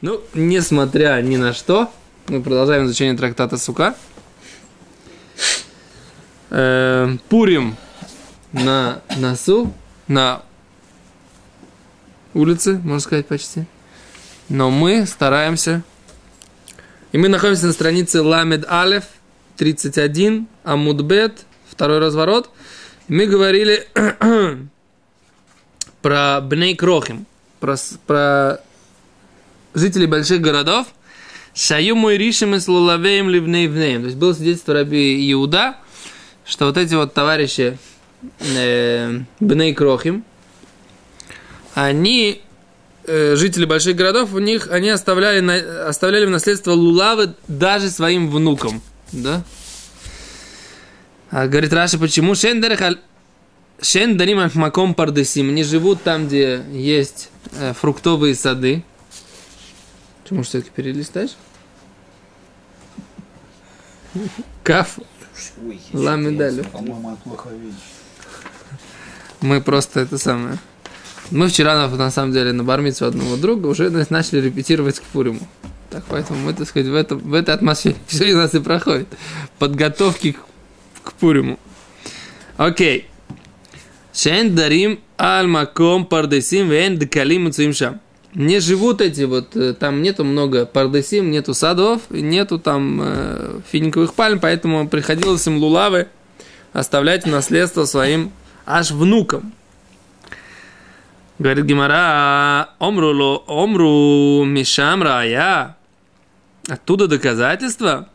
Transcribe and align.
Ну, 0.00 0.20
несмотря 0.32 1.20
ни 1.22 1.36
на 1.36 1.52
что, 1.52 1.90
мы 2.28 2.40
продолжаем 2.40 2.86
изучение 2.86 3.16
трактата 3.16 3.56
Сука. 3.56 3.96
Э, 6.50 7.16
Пурим 7.28 7.76
на 8.52 9.02
носу, 9.16 9.72
на 10.06 10.42
улице, 12.32 12.74
можно 12.84 13.00
сказать, 13.00 13.26
почти. 13.26 13.64
Но 14.48 14.70
мы 14.70 15.04
стараемся. 15.04 15.82
И 17.10 17.18
мы 17.18 17.26
находимся 17.28 17.66
на 17.66 17.72
странице 17.72 18.22
Ламед 18.22 18.66
Алев, 18.68 19.02
31, 19.56 20.46
Амудбет, 20.62 21.44
второй 21.68 21.98
разворот. 21.98 22.50
И 23.08 23.14
мы 23.14 23.26
говорили 23.26 23.88
про 26.02 26.40
Бней 26.40 26.76
Крохим, 26.76 27.26
про, 27.58 27.74
про 28.06 28.60
жителей 29.74 30.06
больших 30.06 30.40
городов. 30.40 30.86
Шаю 31.54 31.96
мой 31.96 32.16
ришим 32.16 32.54
и 32.54 32.60
слулавеем 32.60 33.28
ливней 33.28 33.68
То 33.68 34.04
есть 34.04 34.16
было 34.16 34.32
свидетельство 34.32 34.74
Раби 34.74 35.32
Иуда, 35.32 35.76
что 36.44 36.66
вот 36.66 36.76
эти 36.76 36.94
вот 36.94 37.14
товарищи 37.14 37.78
э, 38.40 39.20
Бней 39.40 39.74
Крохим, 39.74 40.24
они, 41.74 42.42
э, 43.04 43.34
жители 43.36 43.64
больших 43.64 43.96
городов, 43.96 44.34
у 44.34 44.38
них, 44.38 44.68
они 44.70 44.88
оставляли, 44.90 45.40
на, 45.40 45.88
оставляли 45.88 46.26
в 46.26 46.30
наследство 46.30 46.72
лулавы 46.72 47.34
даже 47.48 47.90
своим 47.90 48.30
внукам. 48.30 48.80
Да? 49.12 49.42
А 51.30 51.46
говорит 51.46 51.72
Раша, 51.72 51.98
почему? 51.98 52.34
Шендерих 52.34 52.80
Шен 53.80 54.20
маком 54.54 54.94
пардесим. 54.94 55.50
Они 55.50 55.62
живут 55.62 56.02
там, 56.02 56.26
где 56.26 56.62
есть 56.72 57.30
э, 57.52 57.72
фруктовые 57.78 58.34
сады. 58.34 58.82
Ты, 60.28 60.34
может, 60.34 60.50
все-таки 60.50 60.70
перелистаешь? 60.74 61.36
Каф. 64.62 64.98
Ламедалю. 65.92 66.64
Мы 69.40 69.60
просто 69.60 70.00
это 70.00 70.18
самое. 70.18 70.58
Мы 71.30 71.48
вчера, 71.48 71.74
на, 71.74 71.96
на 71.96 72.10
самом 72.10 72.32
деле, 72.32 72.52
на 72.52 72.64
бармицу 72.64 73.06
одного 73.06 73.36
друга 73.36 73.68
уже 73.68 73.90
начали 74.10 74.40
репетировать 74.40 74.98
к 75.00 75.02
Пуриму. 75.04 75.46
Так, 75.90 76.04
поэтому 76.08 76.40
мы, 76.40 76.52
так 76.52 76.68
сказать, 76.68 76.88
в, 76.88 76.94
этом, 76.94 77.18
в 77.18 77.34
этой 77.34 77.54
атмосфере 77.54 77.96
все 78.06 78.32
у 78.34 78.36
нас 78.36 78.54
и 78.54 78.60
проходит. 78.60 79.08
Подготовки 79.58 80.32
к, 80.32 80.38
к 81.04 81.12
Пуриму. 81.14 81.58
Окей. 82.56 83.08
Шен 84.12 84.54
дарим 84.54 85.00
аль 85.18 85.46
маком 85.46 86.04
пардесим 86.04 86.68
вен 86.68 86.98
декалим 86.98 87.52
шам. 87.72 88.00
Не 88.34 88.60
живут 88.60 89.00
эти 89.00 89.22
вот, 89.22 89.56
э, 89.56 89.72
там 89.74 90.02
нету 90.02 90.24
много 90.24 90.66
пардесим, 90.66 91.30
нету 91.30 91.54
садов, 91.54 92.02
нету 92.10 92.58
там 92.58 93.00
э, 93.02 93.60
финиковых 93.70 94.14
пальм, 94.14 94.38
поэтому 94.38 94.86
приходилось 94.86 95.46
им 95.46 95.58
лулавы 95.58 96.08
оставлять 96.72 97.26
наследство 97.26 97.84
своим 97.86 98.30
аж 98.66 98.90
внукам. 98.90 99.52
Говорит 101.38 101.66
Гимара, 101.66 102.70
омру, 102.78 103.44
омру 103.46 104.44
мишам 104.44 105.02
рая. 105.02 105.76
Оттуда 106.68 107.06
доказательства. 107.06 108.08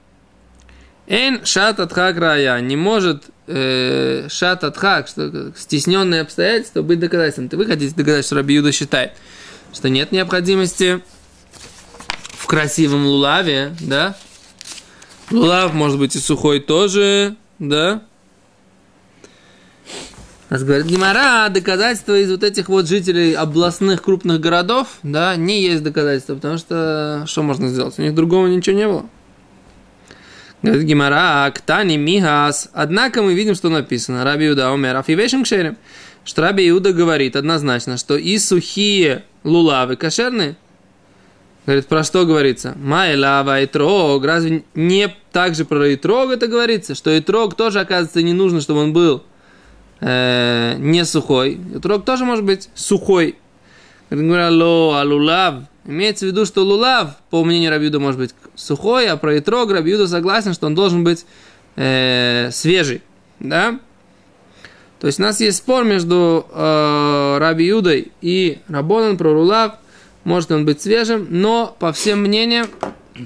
Эн 1.08 1.44
шат 1.46 1.80
атхак 1.80 2.18
рая. 2.18 2.60
Не 2.60 2.76
может 2.76 3.24
э, 3.48 4.28
шат 4.30 4.64
атхак, 4.64 5.08
что 5.08 5.54
стесненные 5.56 6.22
обстоятельства 6.22 6.82
быть 6.82 7.00
доказательством. 7.00 7.50
Ты 7.50 7.58
вы 7.58 7.66
хотите 7.66 7.96
доказать, 7.96 8.26
что 8.26 8.36
Раби 8.36 8.56
Юда 8.56 8.72
считает, 8.72 9.14
что 9.74 9.90
нет 9.90 10.12
необходимости 10.12 11.02
в 12.30 12.46
красивом 12.46 13.06
лулаве, 13.06 13.76
да? 13.82 14.16
Лулав 15.32 15.74
может 15.74 16.00
быть 16.00 16.16
и 16.16 16.20
сухой 16.20 16.60
тоже, 16.60 17.36
да? 17.60 18.04
Нас 20.50 20.64
говорит 20.64 20.86
Гимара, 20.86 21.50
доказательства 21.50 22.16
из 22.20 22.30
вот 22.30 22.44
этих 22.44 22.70
вот 22.70 22.88
жителей 22.88 23.34
областных 23.34 24.04
крупных 24.04 24.40
городов, 24.40 25.00
да, 25.02 25.36
не 25.36 25.64
есть 25.64 25.82
доказательства, 25.82 26.36
потому 26.36 26.58
что 26.60 27.24
что 27.26 27.42
можно 27.42 27.70
сделать? 27.70 27.98
У 27.98 28.02
них 28.04 28.14
другого 28.14 28.46
ничего 28.46 28.76
не 28.76 28.88
было. 28.88 29.06
Говорит 30.62 30.86
Гимара, 30.86 31.52
Ктани 31.52 31.98
Михас. 31.98 32.70
Однако 32.72 33.22
мы 33.22 33.34
видим, 33.34 33.54
что 33.54 33.68
написано. 33.70 34.24
Раби 34.24 34.48
Иуда 34.48 34.72
Омер, 34.72 34.96
Афивешим 34.96 35.44
Кшерем. 35.44 35.76
Что 36.26 36.42
Раби 36.42 36.70
Иуда 36.70 36.94
говорит 36.94 37.36
однозначно, 37.36 37.98
что 37.98 38.16
и 38.16 38.38
сухие 38.38 39.24
лулавы 39.44 39.96
кошерные. 39.96 40.56
Говорит, 41.66 41.88
про 41.88 42.04
что 42.04 42.26
говорится? 42.26 42.76
Май 42.78 43.16
лава 43.18 43.62
и 43.62 43.66
трог. 43.66 44.26
Разве 44.26 44.64
не 44.74 45.14
так 45.32 45.56
же 45.56 45.66
про 45.66 45.94
итрог 45.94 46.32
это 46.32 46.48
говорится? 46.48 46.96
Что 46.96 47.18
итрог 47.18 47.56
тоже, 47.56 47.80
оказывается, 47.80 48.22
не 48.22 48.34
нужно, 48.34 48.60
чтобы 48.60 48.82
он 48.82 48.94
был 48.94 49.24
э, 50.02 50.76
не 50.78 51.06
сухой. 51.06 51.60
Утрок 51.76 52.04
тоже 52.06 52.26
может 52.26 52.44
быть 52.44 52.70
сухой. 52.76 53.38
Говорят, 54.10 54.52
ло, 54.52 55.00
а 55.00 55.04
лулав. 55.04 55.56
Имеется 55.86 56.26
в 56.26 56.30
виду, 56.30 56.46
что 56.46 56.64
лулав, 56.64 57.18
по 57.30 57.44
мнению 57.44 57.72
Рабиуда, 57.72 58.00
может 58.00 58.20
быть 58.20 58.36
сухой, 58.56 59.08
а 59.08 59.18
про 59.18 59.40
итрог 59.40 59.72
Рабиуда 59.72 60.08
согласен, 60.08 60.54
что 60.54 60.68
он 60.68 60.76
должен 60.76 61.04
быть 61.04 61.26
э, 61.76 62.50
свежий. 62.52 63.02
Да? 63.40 63.80
То 65.04 65.08
есть 65.08 65.20
у 65.20 65.24
нас 65.24 65.42
есть 65.42 65.58
спор 65.58 65.84
между 65.84 66.48
э, 66.50 67.38
Раби 67.38 67.66
Юдой 67.66 68.14
и 68.22 68.60
Рабоном 68.70 69.18
про 69.18 69.38
лулав. 69.38 69.74
Может 70.24 70.54
он 70.54 70.64
быть 70.66 70.82
свежим, 70.82 71.28
но 71.30 71.76
по 71.78 71.92
всем 71.92 72.22
мнениям, 72.22 72.68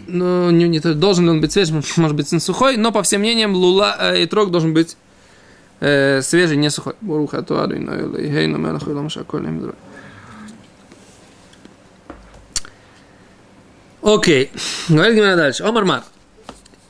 ну, 0.08 0.50
не, 0.50 0.68
не, 0.68 0.80
должен 0.80 1.26
ли 1.26 1.30
он 1.30 1.40
быть 1.40 1.52
свежим, 1.52 1.84
может 1.98 2.18
быть 2.18 2.34
он 2.34 2.40
сухой, 2.40 2.78
но 2.78 2.92
по 2.92 3.04
всем 3.04 3.22
мнениям 3.22 3.54
лула, 3.54 3.96
э, 4.00 4.24
итрог 4.24 4.50
должен 4.50 4.74
быть 4.74 4.98
э, 5.80 6.24
свежий, 6.24 6.58
не 6.58 6.72
сухой. 6.72 6.96
И 8.18 8.26
Окей. 14.02 14.50
Говорит 14.90 15.16
Гимара 15.16 15.36
дальше. 15.36 15.62
Омар 15.62 15.86
Мар. 15.86 16.04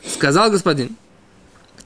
Сказал 0.05 0.49
господин. 0.49 0.95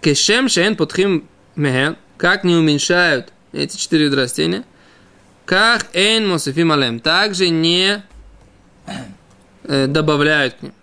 Кешем 0.01 0.50
шен 0.50 0.75
подхим 0.75 1.28
мехен. 1.56 1.97
Как 2.21 2.43
не 2.43 2.53
уменьшают 2.53 3.33
эти 3.51 3.75
четыре 3.77 4.03
вида 4.03 4.17
растения. 4.17 4.63
Как 5.43 5.87
эн 5.93 6.29
мосифим 6.29 6.71
алем. 6.71 6.99
Также 6.99 7.49
не 7.49 8.03
э, 9.63 9.87
добавляют 9.87 10.53
к 10.53 10.61
ним. 10.61 10.73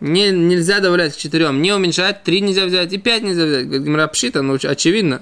Не, 0.00 0.30
нельзя 0.30 0.80
добавлять 0.80 1.14
к 1.14 1.18
четырем. 1.18 1.60
Не 1.60 1.74
уменьшать, 1.74 2.22
три 2.22 2.40
нельзя 2.40 2.64
взять, 2.64 2.94
и 2.94 2.96
пять 2.96 3.22
нельзя 3.22 3.44
взять. 3.44 3.66
Говорит 3.66 3.84
Гимара 3.84 4.06
пшита, 4.06 4.40
ну, 4.40 4.54
очевидно. 4.54 5.20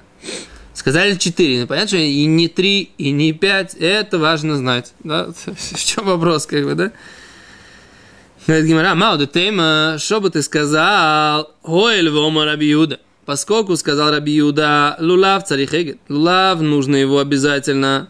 Сказали 0.74 1.16
4. 1.16 1.62
Ну, 1.62 1.66
понятно, 1.66 1.88
что 1.88 1.96
и 1.96 2.24
не 2.24 2.46
3, 2.46 2.90
и 2.96 3.10
не 3.10 3.32
5. 3.32 3.74
Это 3.80 4.18
важно 4.18 4.56
знать. 4.56 4.94
Да? 5.02 5.32
В 5.44 5.84
чем 5.84 6.04
вопрос, 6.04 6.46
как 6.46 6.62
бы, 6.66 6.76
да? 6.76 6.92
Говорит 8.46 8.66
Гимара, 8.66 8.94
Мауду 8.94 9.26
тема, 9.26 9.96
что 9.98 10.20
бы 10.20 10.30
ты 10.30 10.40
сказал? 10.44 11.52
Хоэль 11.64 12.10
вома 12.10 12.44
Раби 12.44 12.68
Юда. 12.68 13.00
Поскольку 13.28 13.76
сказал 13.76 14.10
Раби 14.10 14.32
Юда, 14.32 14.96
лулав 14.98 15.44
царихегет. 15.44 15.98
Лулав, 16.08 16.62
нужно 16.62 16.96
его 16.96 17.18
обязательно... 17.18 18.08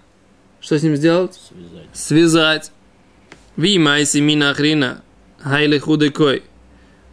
Что 0.61 0.79
с 0.79 0.83
ним 0.85 0.95
сделать? 0.95 1.35
Связать. 1.35 1.89
Связать. 1.93 2.73
Вимай 3.57 4.07
семина 4.07 4.55
хрина. 4.55 5.03
Хайли 5.41 5.79
худекой. 5.79 6.45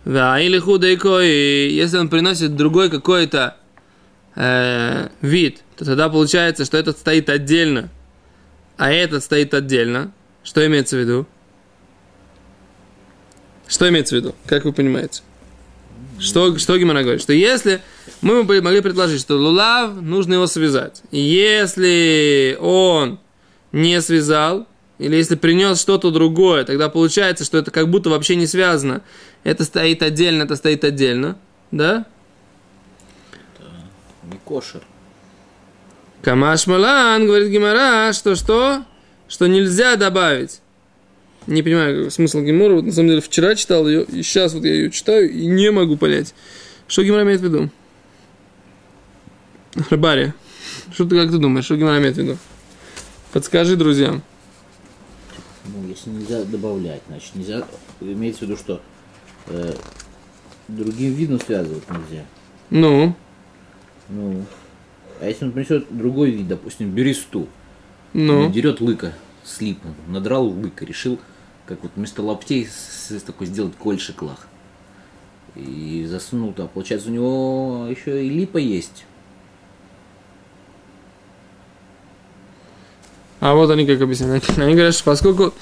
Вайли 0.04 0.60
худекой. 0.60 1.72
Если 1.72 1.98
он 1.98 2.10
приносит 2.10 2.56
другой 2.56 2.92
какой-то 2.92 3.58
э, 4.36 5.10
вид, 5.22 5.64
то 5.76 5.86
тогда 5.86 6.08
получается, 6.08 6.64
что 6.64 6.78
этот 6.78 7.00
стоит 7.00 7.28
отдельно, 7.28 7.90
а 8.78 8.92
этот 8.92 9.24
стоит 9.24 9.56
отдельно. 9.56 10.12
Что 10.44 10.64
имеется 10.68 10.96
в 10.96 11.00
виду? 11.00 11.26
Что 13.68 13.90
имеется 13.90 14.14
в 14.14 14.20
виду? 14.20 14.36
Как 14.46 14.64
вы 14.64 14.74
понимаете? 14.74 15.24
Что, 16.20 16.56
что 16.60 16.78
Гимара 16.78 17.02
говорит? 17.02 17.24
Что 17.24 17.34
если 17.34 17.82
мы 18.22 18.44
бы 18.44 18.62
могли 18.62 18.82
предложить, 18.82 19.22
что 19.22 19.36
лулав, 19.36 20.02
нужно 20.02 20.36
его 20.36 20.48
связать. 20.48 21.02
И 21.12 21.20
если 21.20 22.58
он 22.60 23.20
не 23.72 24.02
связал, 24.02 24.68
или 24.98 25.16
если 25.16 25.36
принес 25.36 25.80
что-то 25.80 26.12
другое, 26.12 26.64
тогда 26.64 26.90
получается, 26.90 27.44
что 27.44 27.58
это 27.58 27.72
как 27.72 27.90
будто 27.90 28.10
вообще 28.10 28.36
не 28.36 28.48
связано. 28.48 29.02
Это 29.44 29.64
стоит 29.64 30.02
отдельно, 30.02 30.44
это 30.44 30.56
стоит 30.56 30.84
отдельно. 30.84 31.38
Да? 31.72 32.06
Не 34.24 34.40
кошер. 34.44 34.82
Камаш 36.22 36.66
Малан, 36.66 37.28
говорит 37.28 37.50
Гимара, 37.50 38.14
что 38.14 38.36
что? 38.36 38.84
Что 39.28 39.48
нельзя 39.48 39.96
добавить. 39.96 40.62
Не 41.46 41.62
понимаю 41.62 42.10
смысл 42.10 42.42
Гимора. 42.42 42.76
Вот 42.76 42.86
на 42.86 42.92
самом 42.92 43.10
деле 43.10 43.22
вчера 43.22 43.54
читал 43.56 43.88
ее, 43.88 44.04
и 44.06 44.24
сейчас 44.24 44.54
вот 44.54 44.64
я 44.64 44.74
ее 44.74 44.90
читаю, 44.90 45.30
и 45.30 45.46
не 45.46 45.70
могу 45.70 45.98
понять. 45.98 46.34
Что 46.88 47.04
Гимара 47.04 47.24
имеет 47.24 47.42
в 47.42 47.44
виду? 47.44 47.70
Рыбария. 49.90 50.34
Что 50.92 51.06
ты 51.06 51.20
как 51.20 51.32
ты 51.32 51.38
думаешь, 51.38 51.66
что 51.66 51.76
Гимара 51.76 52.00
имеет 52.00 52.16
в 52.16 52.20
виду? 52.20 52.38
Подскажи 53.32 53.76
друзьям. 53.76 54.22
Ну, 55.66 55.88
если 55.88 56.10
нельзя 56.10 56.44
добавлять, 56.44 57.02
значит 57.08 57.36
нельзя. 57.36 57.68
Имеется 58.00 58.40
в 58.40 58.42
виду, 58.44 58.58
что 58.58 58.82
э, 59.48 59.74
другим 60.68 61.14
видом 61.14 61.40
связывать 61.40 61.84
нельзя. 61.90 62.24
Ну, 62.70 63.16
Ну. 64.10 64.46
А 65.20 65.28
если 65.28 65.46
он 65.46 65.52
принесет 65.52 65.88
другой 65.90 66.32
вид, 66.32 66.48
допустим, 66.48 66.92
бересту, 66.92 67.48
ну. 68.14 68.52
дерет 68.52 68.82
лыка 68.82 69.14
с 69.44 69.62
липом, 69.62 69.96
надрал 70.08 70.48
лыка, 70.48 70.86
решил, 70.86 71.20
как 71.66 71.84
вот 71.84 71.94
вместо 71.96 72.22
лаптей 72.22 72.68
с, 72.68 73.12
с 73.12 73.22
такой 73.22 73.48
сделать 73.48 73.76
кольшик 73.76 74.22
лах. 74.22 74.48
И 75.56 76.06
засунул 76.08 76.52
туда. 76.52 76.68
Получается, 76.68 77.10
у 77.10 77.14
него 77.14 77.88
еще 77.90 78.26
и 78.26 78.30
липа 78.30 78.58
есть. 78.58 79.06
А 83.46 83.54
вот 83.54 83.70
они 83.70 83.86
как 83.86 84.02
объясняют. 84.02 84.44
Они 84.58 84.74
говорят, 84.74 84.96
что 84.96 85.04
поскольку 85.04 85.54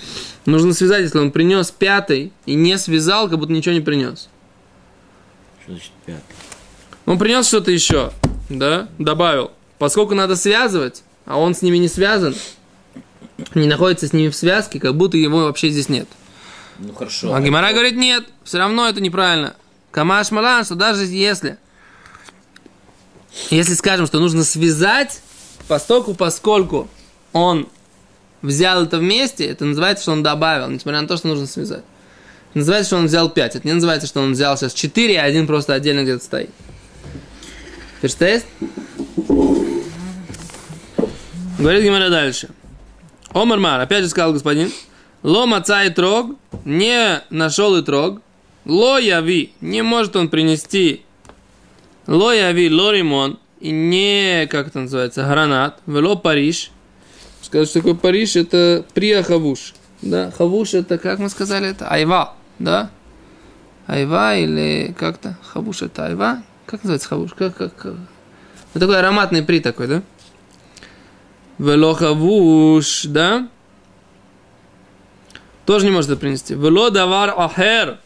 нужно 0.45 0.73
связать, 0.73 1.01
если 1.01 1.17
он 1.17 1.31
принес 1.31 1.69
пятый 1.69 2.31
и 2.45 2.53
не 2.53 2.77
связал, 2.77 3.27
как 3.27 3.39
будто 3.39 3.51
ничего 3.51 3.75
не 3.75 3.81
принес. 3.81 4.29
Что 5.61 5.71
значит 5.73 5.91
пятый? 6.05 6.23
Он 7.05 7.19
принес 7.19 7.45
что-то 7.45 7.71
еще, 7.71 8.13
да, 8.47 8.87
добавил. 8.99 9.51
Поскольку 9.79 10.15
надо 10.15 10.37
связывать, 10.37 11.03
а 11.25 11.37
он 11.37 11.53
с 11.53 11.61
ними 11.61 11.75
не 11.75 11.89
связан, 11.89 12.33
не 13.53 13.67
находится 13.67 14.07
с 14.07 14.13
ними 14.13 14.29
в 14.29 14.35
связке, 14.37 14.79
как 14.79 14.95
будто 14.95 15.17
его 15.17 15.39
вообще 15.39 15.67
здесь 15.67 15.89
нет. 15.89 16.07
Ну 16.79 16.93
хорошо. 16.93 17.33
А 17.33 17.41
Гимара 17.41 17.73
говорит, 17.73 17.97
нет, 17.97 18.23
все 18.45 18.59
равно 18.59 18.87
это 18.87 19.01
неправильно. 19.01 19.57
Камаш 19.91 20.31
Малан, 20.31 20.63
что 20.63 20.75
даже 20.75 21.03
если, 21.03 21.57
если 23.49 23.73
скажем, 23.73 24.07
что 24.07 24.19
нужно 24.19 24.45
связать, 24.45 25.19
постоку, 25.67 26.13
поскольку 26.13 26.87
он 27.33 27.67
взял 28.41 28.83
это 28.83 28.97
вместе, 28.97 29.45
это 29.45 29.65
называется, 29.65 30.03
что 30.03 30.11
он 30.13 30.23
добавил, 30.23 30.69
несмотря 30.69 31.01
на 31.01 31.07
то, 31.07 31.17
что 31.17 31.27
нужно 31.27 31.47
связать. 31.47 31.83
Называется, 32.53 32.87
что 32.87 32.97
он 32.97 33.05
взял 33.07 33.29
5. 33.29 33.55
Это 33.55 33.67
не 33.67 33.73
называется, 33.73 34.07
что 34.07 34.21
он 34.21 34.33
взял 34.33 34.55
сейчас 34.57 34.73
4, 34.73 35.19
а 35.19 35.23
один 35.23 35.47
просто 35.47 35.73
отдельно 35.73 36.03
где-то 36.03 36.23
стоит. 36.23 36.49
Есть? 38.01 38.45
Говорит 41.57 41.83
Гимара 41.83 42.09
дальше. 42.09 42.49
Омар 43.31 43.59
Мар, 43.59 43.81
опять 43.81 44.03
же 44.03 44.09
сказал 44.09 44.33
господин, 44.33 44.71
Ло 45.23 45.45
маца 45.45 45.83
и 45.85 45.89
трог, 45.89 46.35
не 46.65 47.21
нашел 47.29 47.77
и 47.77 47.81
трог, 47.81 48.21
ло 48.65 48.99
яви, 48.99 49.53
не 49.61 49.81
может 49.81 50.15
он 50.15 50.27
принести 50.27 51.03
ло 52.07 52.31
яви, 52.33 52.69
ло 52.69 52.91
римон, 52.91 53.39
и 53.61 53.71
не, 53.71 54.45
как 54.47 54.67
это 54.67 54.79
называется, 54.79 55.23
гранат, 55.23 55.79
вело 55.87 56.17
Париж. 56.17 56.71
Сказать, 57.53 57.69
что 57.69 57.79
такое 57.81 57.93
Париж, 57.93 58.35
это 58.35 58.83
прия 58.95 59.21
хавуш. 59.21 59.75
Да, 60.01 60.31
хавуш 60.31 60.73
это, 60.73 60.97
как 60.97 61.19
мы 61.19 61.29
сказали, 61.29 61.67
это 61.67 61.87
айва, 61.87 62.33
да? 62.57 62.89
Айва 63.85 64.33
или 64.33 64.95
как-то, 64.97 65.37
хавуш 65.43 65.83
это 65.83 66.07
айва? 66.07 66.41
Как 66.65 66.81
называется 66.81 67.09
хавуш? 67.09 67.35
Как, 67.35 67.55
как, 67.55 67.75
как? 67.75 67.93
Ну, 68.73 68.79
такой 68.79 68.97
ароматный 68.97 69.43
при 69.43 69.59
такой, 69.59 69.85
да? 69.85 70.01
Вело 71.59 71.93
хавуш, 71.93 73.03
да? 73.03 73.47
Тоже 75.67 75.85
не 75.85 75.91
может 75.91 76.09
это 76.09 76.19
принести. 76.19 76.55
Вело 76.55 76.89
давар 76.89 77.35
ахер. 77.37 77.99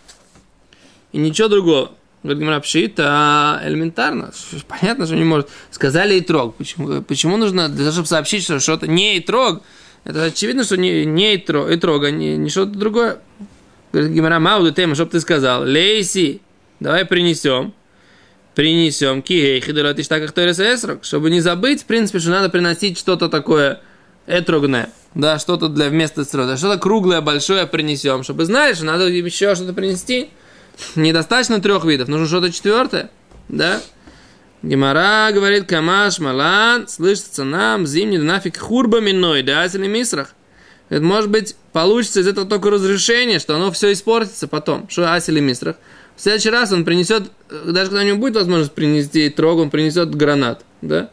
И 1.14 1.20
ничего 1.20 1.48
другого. 1.48 1.92
Говорит 2.24 2.42
Гимара, 2.42 2.62
это 2.62 3.62
элементарно. 3.64 4.32
Понятно, 4.68 5.06
что 5.06 5.16
не 5.16 5.24
может. 5.24 5.50
Сказали 5.72 6.16
и 6.16 6.22
трог. 6.22 6.56
Почему, 6.56 7.02
почему 7.04 7.38
нужно, 7.38 7.70
для 7.70 7.92
чтобы 7.92 8.08
сообщить, 8.08 8.44
что 8.44 8.60
что-то 8.60 8.88
не 8.88 9.18
и 9.18 9.20
трог, 9.20 9.62
это 10.04 10.24
очевидно, 10.24 10.64
что 10.64 10.78
не, 10.78 11.06
не 11.06 11.36
и 11.36 11.38
трог, 11.38 11.70
и 11.70 11.78
трога, 11.78 12.12
не, 12.12 12.38
не 12.38 12.50
что-то 12.50 12.72
другое. 12.72 13.20
Говорит 13.92 14.12
Гимара, 14.12 14.40
мауду 14.40 14.72
тема, 14.72 14.96
чтобы 14.96 15.12
ты 15.12 15.20
сказал, 15.20 15.64
лейси, 15.64 16.42
давай 16.80 17.06
принесем. 17.06 17.74
Принесем 18.56 19.22
кихей 19.22 19.62
хидерат 19.62 20.00
иштаках 20.00 20.32
торес 20.32 20.60
эсрок, 20.60 21.04
чтобы 21.04 21.30
не 21.30 21.42
забыть, 21.42 21.84
в 21.84 21.86
принципе, 21.86 22.20
что 22.20 22.32
надо 22.32 22.50
приносить 22.50 22.98
что-то 22.98 23.30
такое 23.30 23.82
этрогное, 24.26 24.90
да, 25.14 25.38
что-то 25.38 25.70
для 25.70 25.90
вместо 25.90 26.26
строя, 26.26 26.58
что-то 26.58 26.80
круглое, 26.80 27.22
большое 27.22 27.68
принесем, 27.68 28.24
чтобы 28.24 28.46
что 28.46 28.86
надо 28.86 29.08
еще 29.10 29.54
что-то 29.54 29.74
принести. 29.74 30.30
Недостаточно 30.96 31.60
трех 31.62 31.86
видов, 31.86 32.08
нужно 32.08 32.28
что-то 32.28 32.52
четвертое, 32.52 33.10
да? 33.50 33.82
Гемара 34.64 35.32
говорит, 35.32 35.68
Камаш, 35.68 36.20
Малан, 36.20 36.88
слышится 36.88 37.44
нам, 37.44 37.86
зимний, 37.86 38.18
нафиг 38.18 38.58
хурба 38.58 39.00
миной, 39.00 39.44
да, 39.44 39.66
или 39.66 39.88
мисрах. 39.88 40.34
Это 40.90 41.04
может 41.04 41.30
быть, 41.30 41.56
получится 41.74 42.22
из 42.22 42.28
этого 42.28 42.48
только 42.48 42.70
разрешение, 42.70 43.40
что 43.40 43.56
оно 43.56 43.72
все 43.72 43.92
испортится 43.92 44.48
потом. 44.48 44.88
Что 44.90 45.14
асили 45.14 45.40
мисрах. 45.40 45.76
В 46.16 46.22
следующий 46.22 46.50
раз 46.50 46.72
он 46.72 46.86
принесет, 46.86 47.30
даже 47.50 47.90
когда 47.90 48.02
у 48.02 48.06
него 48.06 48.18
будет 48.18 48.36
возможность 48.36 48.72
принести 48.72 49.30
трог, 49.30 49.60
он 49.60 49.70
принесет 49.70 50.16
гранат, 50.16 50.64
да? 50.82 51.12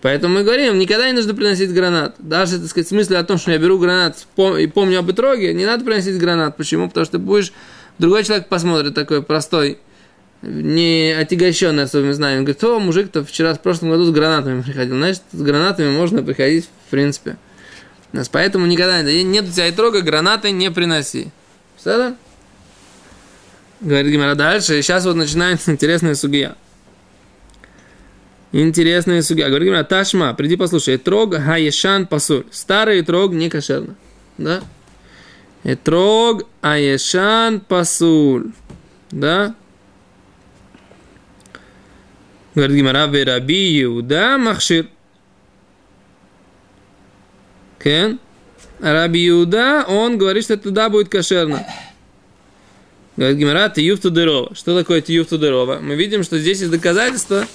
Поэтому 0.00 0.34
мы 0.34 0.44
говорим, 0.44 0.78
никогда 0.78 1.08
не 1.08 1.14
нужно 1.14 1.34
приносить 1.34 1.72
гранат. 1.72 2.14
Даже, 2.18 2.58
так 2.60 2.68
сказать, 2.68 2.86
в 2.86 2.90
смысле 2.90 3.18
о 3.18 3.24
том, 3.24 3.38
что 3.38 3.50
я 3.50 3.58
беру 3.58 3.78
гранат 3.78 4.26
и 4.58 4.66
помню 4.68 5.00
об 5.00 5.10
итроге, 5.10 5.52
не 5.54 5.66
надо 5.66 5.84
приносить 5.84 6.18
гранат. 6.18 6.56
Почему? 6.56 6.88
Потому 6.88 7.04
что 7.04 7.18
ты 7.18 7.18
будешь... 7.18 7.52
Другой 7.98 8.24
человек 8.24 8.48
посмотрит, 8.48 8.94
такой 8.94 9.22
простой, 9.22 9.78
не 10.42 11.14
отягощенный 11.18 11.84
особыми 11.84 12.12
знаниями. 12.12 12.44
Говорит, 12.44 12.64
о, 12.64 12.78
мужик-то 12.78 13.24
вчера, 13.24 13.54
в 13.54 13.60
прошлом 13.60 13.90
году 13.90 14.04
с 14.04 14.10
гранатами 14.10 14.62
приходил. 14.62 14.96
Значит, 14.96 15.22
с 15.32 15.42
гранатами 15.42 15.90
можно 15.90 16.22
приходить, 16.22 16.68
в 16.86 16.90
принципе. 16.90 17.36
Нас 18.12 18.28
поэтому 18.28 18.66
никогда 18.66 19.02
нет 19.02 19.44
у 19.48 19.52
тебя 19.52 19.68
итрога, 19.68 20.00
гранаты 20.00 20.50
не 20.50 20.70
приноси. 20.70 21.28
Все 21.76 22.14
Говорит 23.80 24.12
Гимара 24.12 24.34
дальше. 24.34 24.78
И 24.78 24.82
сейчас 24.82 25.04
вот 25.04 25.16
начинается 25.16 25.70
интересная 25.70 26.14
сугия. 26.14 26.56
Интересная 28.50 29.22
сугия. 29.22 29.48
Говорит 29.48 29.68
Гимара, 29.68 29.84
Ташма, 29.84 30.34
приди 30.34 30.56
послушай. 30.56 30.96
Этрог 30.96 31.34
хаешан 31.34 32.06
пасуль. 32.06 32.44
Старый 32.50 33.00
этрог 33.00 33.32
не 33.32 33.48
кошерно. 33.48 33.94
Да? 34.36 34.62
Этрог 35.64 36.46
аешан 36.60 37.60
пасуль. 37.60 38.52
Да? 39.10 39.54
Говорит 42.54 42.76
Гимара, 42.76 43.06
Раби 43.06 43.82
Иуда 43.82 44.38
махшир. 44.38 44.88
Кен? 47.78 48.18
Раби 48.80 49.28
Иуда, 49.28 49.84
он 49.88 50.18
говорит, 50.18 50.44
что 50.44 50.56
туда 50.56 50.88
будет 50.88 51.08
кошерно. 51.08 51.66
Говорит 53.16 53.38
Гимара, 53.38 53.68
тиюф 53.68 54.00
тудерова. 54.00 54.54
Что 54.54 54.78
такое 54.78 55.00
тиюф 55.00 55.28
тудерова? 55.28 55.80
Мы 55.80 55.96
видим, 55.96 56.22
что 56.22 56.38
здесь 56.38 56.60
есть 56.60 56.70
доказательства 56.70 57.46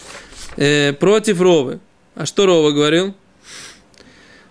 э, 0.58 0.92
против 0.94 1.40
Ровы. 1.40 1.80
А 2.16 2.26
что 2.26 2.46
Рова 2.46 2.72
говорил? 2.72 3.16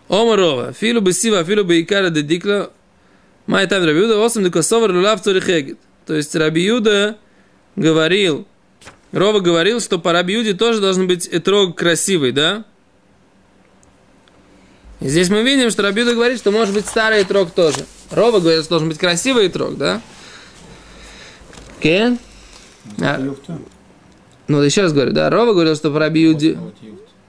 Ома 0.08 0.36
Рова. 0.36 0.72
Филу 0.72 1.00
бы 1.00 1.12
сива, 1.12 1.44
филу 1.44 1.64
бы 1.64 1.80
икара 1.80 2.10
де 2.10 2.22
дикла. 2.22 2.72
Май 3.46 3.66
там 3.66 3.84
Раби 3.84 3.98
Юда, 3.98 4.24
осам 4.24 4.44
декосовар 4.44 4.92
лулав 4.92 5.20
цорихегет. 5.20 5.78
То 6.06 6.14
есть 6.14 6.34
Раби 6.34 6.62
Юда 6.62 7.18
говорил, 7.76 8.46
Рова 9.12 9.40
говорил, 9.40 9.80
что 9.80 9.98
по 9.98 10.12
Раби 10.12 10.34
Юде 10.34 10.54
тоже 10.54 10.80
должен 10.80 11.06
быть 11.06 11.28
этрог 11.30 11.76
красивый, 11.76 12.32
да? 12.32 12.64
И 15.00 15.08
здесь 15.08 15.28
мы 15.28 15.42
видим, 15.42 15.70
что 15.70 15.82
Раби 15.82 16.02
Юда 16.02 16.14
говорит, 16.14 16.38
что 16.38 16.52
может 16.52 16.74
быть 16.74 16.86
старый 16.86 17.22
этрог 17.22 17.50
тоже. 17.50 17.84
Рова 18.10 18.38
говорит, 18.40 18.60
что 18.60 18.70
должен 18.70 18.88
быть 18.88 18.98
красивый 18.98 19.48
этрог, 19.48 19.76
да? 19.76 20.00
Кен? 21.80 22.18
А, 23.00 23.18
ну, 24.48 24.58
вот 24.58 24.64
еще 24.64 24.82
раз 24.82 24.92
говорю, 24.92 25.12
да, 25.12 25.30
Рова 25.30 25.52
говорил, 25.52 25.74
что 25.76 25.90
по 25.90 25.98
Раби 25.98 26.22
Юде... 26.22 26.58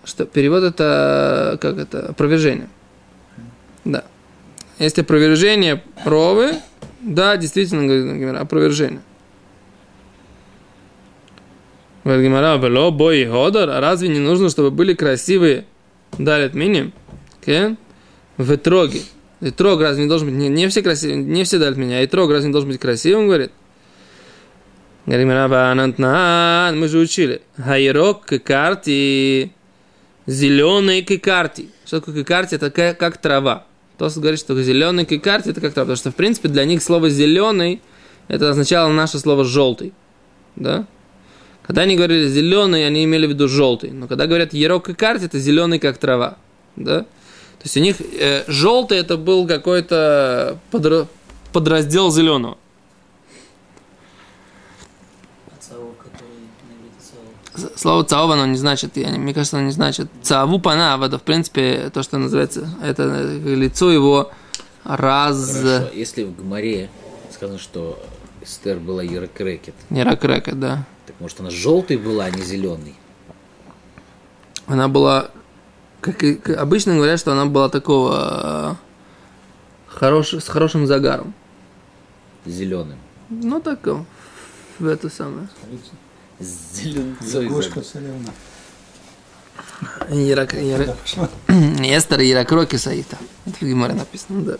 Что 0.05 0.25
перевод 0.25 0.63
это, 0.63 1.57
как 1.61 1.77
это, 1.77 2.07
опровержение. 2.09 2.67
Да. 3.85 4.03
Если 4.83 5.01
опровержение 5.01 5.81
Ровы, 6.03 6.55
да, 7.01 7.37
действительно, 7.37 7.87
говорит 7.87 8.41
опровержение. 8.41 9.01
Говорит 12.03 12.25
Гимара, 12.25 12.57
вело 12.57 12.91
бой 12.91 13.25
ходор, 13.25 13.69
а 13.69 13.79
разве 13.79 14.09
не 14.09 14.19
нужно, 14.19 14.49
чтобы 14.49 14.71
были 14.71 14.93
красивые 14.93 15.65
далит 16.17 16.53
миним? 16.53 16.91
Кен? 17.45 17.77
В 18.35 18.57
троге. 18.57 19.01
И 19.39 19.51
трог 19.51 19.79
разве 19.79 20.03
не 20.03 20.09
должен 20.09 20.27
быть, 20.27 20.37
не, 20.37 20.49
не 20.49 20.67
все 20.67 20.81
красивые, 20.81 21.17
не 21.17 21.45
все 21.45 21.59
далит 21.59 21.77
меня, 21.77 21.99
а 21.99 22.01
и 22.01 22.07
трог 22.07 22.29
разве 22.31 22.47
не 22.47 22.51
должен 22.51 22.69
быть 22.69 22.79
красивым, 22.79 23.27
говорит? 23.27 23.51
Гимара, 25.05 25.71
анантнан, 25.71 26.77
мы 26.77 26.89
же 26.89 26.99
учили. 26.99 27.41
Хайрок 27.55 28.25
карти, 28.43 29.53
зеленый 30.25 31.03
кикарти. 31.03 31.69
Что 31.85 32.01
такое 32.01 32.15
кикарти? 32.15 32.55
Это 32.55 32.69
как, 32.69 32.97
как 32.97 33.17
трава. 33.17 33.65
Тос 33.97 34.17
говорит, 34.17 34.39
что 34.39 34.59
зеленый 34.61 35.05
кикарти 35.05 35.49
это 35.49 35.61
как 35.61 35.73
трава. 35.73 35.85
Потому 35.85 35.97
что, 35.97 36.11
в 36.11 36.15
принципе, 36.15 36.49
для 36.49 36.65
них 36.65 36.81
слово 36.81 37.09
зеленый 37.09 37.81
это 38.27 38.49
означало 38.49 38.91
наше 38.91 39.19
слово 39.19 39.43
желтый. 39.45 39.93
Да? 40.55 40.85
Когда 41.61 41.83
они 41.83 41.95
говорили 41.95 42.27
зеленый, 42.27 42.85
они 42.85 43.03
имели 43.03 43.25
в 43.27 43.29
виду 43.29 43.47
желтый. 43.47 43.91
Но 43.91 44.07
когда 44.07 44.27
говорят 44.27 44.53
ерок 44.53 44.89
и 44.89 44.93
карте, 44.93 45.25
это 45.25 45.39
зеленый 45.39 45.79
как 45.79 45.97
трава. 45.97 46.37
Да? 46.75 47.01
То 47.01 47.65
есть 47.65 47.77
у 47.77 47.79
них 47.79 47.97
э, 48.01 48.43
желтый 48.47 48.97
это 48.97 49.15
был 49.15 49.47
какой-то 49.47 50.59
подра- 50.71 51.07
подраздел 51.53 52.11
зеленого. 52.11 52.57
А 55.47 55.55
цаву, 55.61 55.95
который 56.03 56.39
на 56.67 56.83
вид 56.83 56.91
цаву. 56.99 57.29
С- 57.42 57.42
Слово 57.75 58.03
цаов, 58.03 58.31
оно 58.31 58.45
не 58.47 58.57
значит, 58.57 58.97
я, 58.97 59.11
не- 59.11 59.19
мне 59.19 59.33
кажется, 59.33 59.57
оно 59.57 59.67
не 59.67 59.71
значит. 59.71 60.09
Цаву 60.23 60.59
пана, 60.59 60.99
это, 61.03 61.19
в 61.19 61.21
принципе, 61.23 61.91
то, 61.93 62.01
что 62.01 62.17
называется, 62.17 62.67
это 62.81 63.03
лицо 63.45 63.91
его 63.91 64.31
раз... 64.83 65.55
Хорошо, 65.61 65.89
если 65.93 66.23
в 66.23 66.35
Гмаре 66.35 66.89
сказано, 67.31 67.59
что 67.59 68.03
Эстер 68.41 68.79
была 68.79 69.03
Ярокрекет, 69.03 69.75
ракрека, 69.91 70.53
да. 70.55 70.85
так 71.05 71.15
может 71.19 71.39
она 71.41 71.51
желтой 71.51 71.97
была, 71.97 72.25
а 72.25 72.29
не 72.31 72.41
зеленой? 72.41 72.95
Она 74.65 74.87
была, 74.87 75.29
как, 76.01 76.23
и- 76.23 76.35
как 76.35 76.57
обычно 76.57 76.95
говорят, 76.95 77.19
что 77.19 77.33
она 77.33 77.45
была 77.45 77.69
такого 77.69 78.77
э, 79.87 79.93
хорош, 79.95 80.33
с 80.33 80.47
хорошим 80.47 80.87
загаром. 80.87 81.33
Зеленым. 82.45 82.97
Ну, 83.29 83.61
так, 83.61 83.85
э, 83.87 83.95
в 84.79 84.87
это 84.87 85.09
самое. 85.09 85.47
С 86.43 86.77
зеленцой. 86.81 87.45
Лягушка 87.45 87.81
ярок, 90.53 90.87
Да, 90.87 90.93
пошла. 90.93 91.29
Эстер 91.49 92.21
и 92.21 92.27
Ярокроки 92.27 92.75
Саита. 92.77 93.17
Это 93.45 93.55
в 93.59 93.61
Гиморе 93.61 93.93
написано, 93.93 94.41
да. 94.43 94.57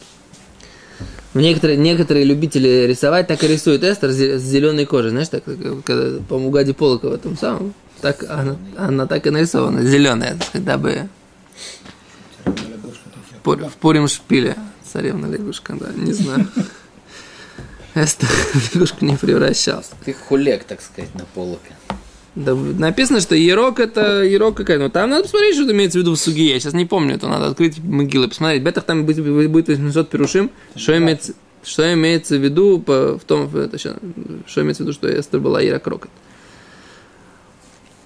Некоторые, 1.33 1.77
некоторые 1.77 2.25
любители 2.25 2.85
рисовать 2.87 3.27
так 3.27 3.43
и 3.43 3.47
рисуют 3.47 3.83
Эстер 3.83 4.11
с 4.11 4.15
зе- 4.19 4.37
с 4.37 4.43
зеленой 4.43 4.85
кожей. 4.85 5.09
Знаешь, 5.11 5.29
так, 5.29 5.43
когда, 5.45 6.19
по-моему, 6.29 6.51
Гади 6.51 6.73
Полока 6.73 7.09
в 7.09 7.13
этом 7.13 7.37
самом. 7.37 7.73
Так, 8.01 8.23
она, 8.29 8.55
она 8.77 9.07
так 9.07 9.25
и 9.25 9.29
нарисована, 9.29 9.83
зеленая, 9.83 10.33
так 10.35 10.43
сказать, 10.47 10.65
дабы 10.65 11.09
Царевна 12.43 12.75
лягушка 12.75 13.09
такая. 13.43 13.67
в, 13.67 13.69
в 13.69 13.75
Пурим 13.77 14.07
шпиле. 14.07 14.55
Царевна 14.91 15.25
лягушка, 15.27 15.73
да, 15.79 15.87
не 15.95 16.13
знаю. 16.13 16.47
Эстер 17.95 18.27
в 18.53 18.75
лягушку 18.75 19.05
не 19.05 19.15
превращался. 19.17 19.91
Ты 20.05 20.13
хулек, 20.13 20.63
так 20.63 20.81
сказать, 20.81 21.13
на 21.15 21.25
полока. 21.25 21.73
Да, 22.35 22.55
написано, 22.55 23.19
что 23.21 23.35
Ерок 23.35 23.79
это 23.79 24.23
Ерок 24.23 24.57
какая 24.57 24.79
Ну, 24.79 24.89
там 24.89 25.11
надо 25.11 25.23
посмотреть, 25.23 25.55
что 25.55 25.71
имеется 25.71 25.99
в 25.99 26.01
виду 26.01 26.13
в 26.15 26.17
суге. 26.17 26.49
Я 26.51 26.59
сейчас 26.59 26.73
не 26.73 26.85
помню, 26.85 27.15
это 27.15 27.27
надо 27.27 27.47
открыть 27.47 27.77
могилы, 27.77 28.27
посмотреть. 28.27 28.63
Бетах 28.63 28.85
там 28.85 29.05
будет, 29.05 29.23
будет 29.51 29.67
800 29.67 30.09
перушим. 30.09 30.49
Что 30.75 30.97
имеется, 30.97 31.33
что 31.63 31.93
имеется 31.93 32.37
в 32.37 32.43
виду 32.43 32.79
по- 32.79 33.19
в 33.19 33.23
том, 33.25 33.55
это 33.55 33.77
что 33.77 34.61
имеется 34.61 34.81
в 34.83 34.87
виду, 34.87 34.93
что 34.93 35.07
Эстер 35.19 35.39
была 35.41 35.61
Ерок 35.61 35.85
Рокет. 35.85 36.09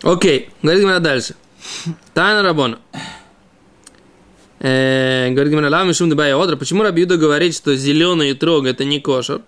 Окей, 0.03 0.49
говорит 0.61 0.81
Гимара 0.81 0.99
дальше. 0.99 1.35
Тайна 2.13 2.41
Рабона. 2.43 2.79
Э, 4.59 5.29
Говорит 5.31 5.51
Гимара, 5.51 5.69
лама 5.69 5.93
шум 5.93 6.09
дебая 6.09 6.35
одра. 6.35 6.55
Почему 6.57 6.83
Рабиуда 6.83 7.17
говорит, 7.17 7.55
что 7.55 7.75
зеленый 7.75 8.33
трог 8.33 8.65
это 8.65 8.83
не 8.83 8.99
кошер? 8.99 9.41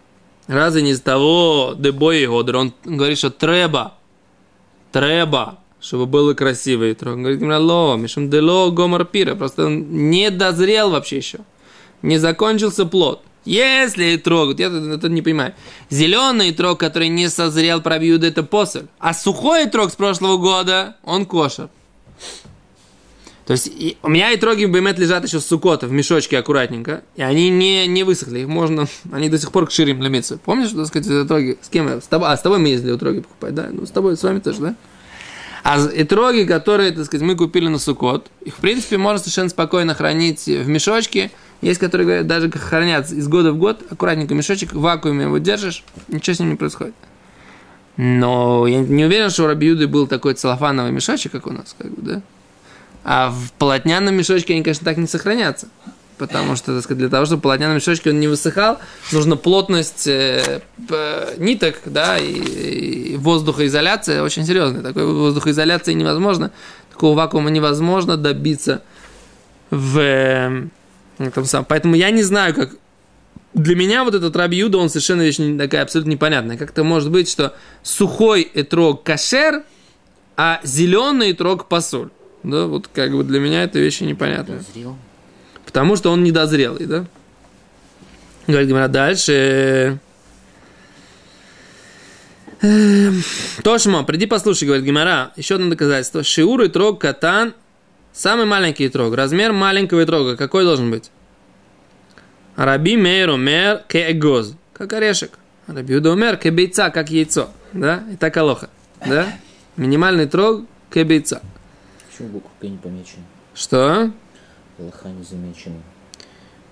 Разве 0.49 0.81
не 0.81 0.91
из 0.91 1.01
того 1.01 1.75
дебои 1.77 2.25
одра? 2.25 2.57
Он 2.57 2.73
говорит, 2.83 3.19
что 3.19 3.29
треба 3.29 3.93
Треба, 4.91 5.59
чтобы 5.79 6.07
было 6.07 6.33
красивый 6.33 6.95
трог. 6.95 7.13
Он 7.13 7.23
говорит, 7.23 7.41
ло, 7.41 7.95
мишум 7.95 8.31
дело 8.31 8.71
гомор 8.71 9.05
пира. 9.05 9.35
Просто 9.35 9.67
он 9.67 10.09
не 10.09 10.31
дозрел 10.31 10.89
вообще 10.89 11.17
еще. 11.17 11.39
Не 12.01 12.17
закончился 12.17 12.87
плод. 12.87 13.21
Если 13.45 14.17
трог, 14.17 14.57
я 14.59 14.67
это, 14.67 14.77
это 14.77 15.09
не 15.09 15.21
понимаю. 15.21 15.53
Зеленый 15.91 16.51
трог, 16.51 16.79
который 16.79 17.09
не 17.09 17.29
созрел, 17.29 17.81
пробьют, 17.81 18.23
это 18.23 18.41
посоль. 18.41 18.87
А 18.97 19.13
сухой 19.13 19.67
трог 19.67 19.91
с 19.91 19.95
прошлого 19.95 20.37
года, 20.37 20.95
он 21.03 21.27
кошер. 21.27 21.69
То 23.49 23.53
есть 23.53 23.65
и- 23.65 23.97
у 24.03 24.09
меня 24.09 24.31
и 24.31 24.37
троги 24.37 24.65
бемет 24.65 24.99
лежат 24.99 25.23
еще 25.25 25.39
сукота 25.39 25.87
в 25.87 25.91
мешочке 25.91 26.37
аккуратненько, 26.37 27.01
и 27.15 27.23
они 27.23 27.49
не, 27.49 27.87
не 27.87 28.03
высохли, 28.03 28.41
их 28.41 28.47
можно, 28.47 28.85
они 29.11 29.27
до 29.27 29.39
сих 29.39 29.51
пор 29.51 29.65
к 29.65 29.71
ширим 29.71 30.01
ломиться. 30.01 30.37
Помнишь, 30.37 30.69
что 30.69 30.85
сказать, 30.85 31.07
это 31.07 31.25
троги? 31.25 31.57
С 31.59 31.67
кем 31.69 31.87
я? 31.87 31.99
С 31.99 32.05
тобой, 32.05 32.29
а, 32.29 32.37
с 32.37 32.43
тобой 32.43 32.59
мы 32.59 32.67
ездили 32.67 32.91
у 32.91 32.99
троги 32.99 33.21
покупать, 33.21 33.55
да? 33.55 33.69
Ну, 33.71 33.87
с 33.87 33.89
тобой, 33.89 34.17
с 34.17 34.21
вами 34.21 34.39
тоже, 34.39 34.59
да? 34.59 34.75
А 35.63 35.83
и 35.83 36.03
троги, 36.03 36.43
которые, 36.43 36.91
так 36.91 37.05
сказать, 37.05 37.25
мы 37.25 37.35
купили 37.35 37.69
на 37.69 37.79
сукот, 37.79 38.29
их, 38.45 38.53
в 38.53 38.57
принципе, 38.59 38.99
можно 38.99 39.17
совершенно 39.17 39.49
спокойно 39.49 39.95
хранить 39.95 40.45
в 40.45 40.67
мешочке. 40.67 41.31
Есть, 41.63 41.79
которые 41.79 42.05
говорят, 42.05 42.27
даже 42.27 42.51
хранят 42.51 43.09
из 43.11 43.27
года 43.27 43.51
в 43.51 43.57
год, 43.57 43.81
аккуратненько 43.89 44.35
мешочек, 44.35 44.73
в 44.73 44.79
вакууме 44.79 45.23
его 45.23 45.39
держишь, 45.39 45.83
ничего 46.07 46.35
с 46.35 46.39
ним 46.39 46.51
не 46.51 46.55
происходит. 46.55 46.93
Но 47.97 48.67
я 48.67 48.77
не 48.77 49.05
уверен, 49.05 49.31
что 49.31 49.45
у 49.45 49.47
Рабиуды 49.47 49.87
был 49.87 50.05
такой 50.05 50.35
целлофановый 50.35 50.91
мешочек, 50.91 51.31
как 51.31 51.47
у 51.47 51.51
нас, 51.51 51.75
как 51.75 51.89
бы, 51.89 52.01
да? 52.03 52.21
А 53.03 53.29
в 53.29 53.51
полотняном 53.53 54.15
мешочке 54.15 54.53
они, 54.53 54.63
конечно, 54.63 54.85
так 54.85 54.97
не 54.97 55.07
сохранятся. 55.07 55.67
Потому 56.17 56.57
что, 56.57 56.75
так 56.75 56.83
сказать, 56.83 56.99
для 56.99 57.07
того, 57.07 57.25
чтобы 57.25 57.39
в 57.39 57.43
полотняном 57.43 57.77
мешочке 57.77 58.09
он 58.09 58.19
не 58.19 58.27
высыхал, 58.27 58.79
нужна 59.13 59.37
плотность 59.37 60.05
э, 60.05 60.61
п- 60.89 61.35
ниток, 61.37 61.77
да, 61.85 62.17
и, 62.17 62.33
и 63.13 63.15
воздухоизоляция 63.15 64.21
очень 64.21 64.45
серьезная. 64.45 64.81
Такой 64.81 65.05
воздухоизоляции 65.05 65.93
невозможно, 65.93 66.51
такого 66.91 67.15
вакуума 67.15 67.49
невозможно 67.51 68.17
добиться 68.17 68.81
в 69.69 69.97
э, 69.97 70.67
этом 71.19 71.45
самом. 71.45 71.63
Поэтому 71.63 71.95
я 71.95 72.11
не 72.11 72.23
знаю, 72.23 72.53
как 72.53 72.71
для 73.53 73.77
меня 73.77 74.03
вот 74.03 74.13
этот 74.13 74.35
Раби 74.35 74.57
Юда, 74.57 74.77
он 74.77 74.89
совершенно 74.89 75.21
вещь 75.21 75.37
такая 75.57 75.83
абсолютно 75.83 76.11
непонятная. 76.11 76.57
Как-то 76.57 76.83
может 76.83 77.11
быть, 77.11 77.29
что 77.29 77.55
сухой 77.81 78.49
этрог 78.53 79.03
кашер, 79.03 79.63
а 80.35 80.59
зеленый 80.63 81.31
этрог 81.31 81.69
посоль. 81.69 82.09
Да, 82.43 82.65
вот 82.65 82.87
как 82.87 83.11
бы 83.11 83.23
для 83.23 83.39
меня 83.39 83.63
это 83.63 83.79
вещи 83.79 84.03
непонятные. 84.03 84.59
Дозрел. 84.59 84.97
Потому 85.65 85.95
что 85.95 86.11
он 86.11 86.23
недозрелый, 86.23 86.85
да? 86.85 87.05
Говорит 88.47 88.69
Гимара 88.69 88.87
дальше. 88.87 89.99
Эм, 92.61 93.23
Тошмо, 93.63 94.03
приди 94.03 94.25
послушай, 94.25 94.65
говорит 94.65 94.85
Гимара. 94.85 95.31
Еще 95.35 95.55
одно 95.55 95.69
доказательство. 95.69 96.23
Шиур 96.23 96.61
и 96.63 96.69
трог 96.69 96.99
катан. 96.99 97.53
Самый 98.11 98.45
маленький 98.45 98.89
трог. 98.89 99.13
Размер 99.13 99.53
маленького 99.53 100.05
трога. 100.05 100.35
Какой 100.35 100.63
должен 100.63 100.89
быть? 100.89 101.11
Раби 102.55 102.97
мейр 102.97 103.29
умер 103.29 103.83
ке 103.87 104.11
эгоз. 104.11 104.55
Как 104.73 104.91
орешек. 104.93 105.31
Раби 105.67 105.93
Юда 105.93 106.11
умер 106.11 106.37
ке 106.37 106.49
бейца, 106.49 106.89
как 106.89 107.09
яйцо. 107.11 107.49
Да? 107.71 108.03
И 108.11 108.15
так 108.15 108.35
алоха. 108.35 108.69
Да? 109.05 109.27
Минимальный 109.77 110.25
трог 110.25 110.65
ке 110.89 111.03
бейца. 111.03 111.41
Почему 112.19 112.33
буква 112.33 112.51
К 112.59 112.63
не 112.63 112.77
помечена? 112.77 113.23
Что? 113.55 114.11
Лоха 114.77 115.07
не 115.07 115.23
замечена. 115.23 115.81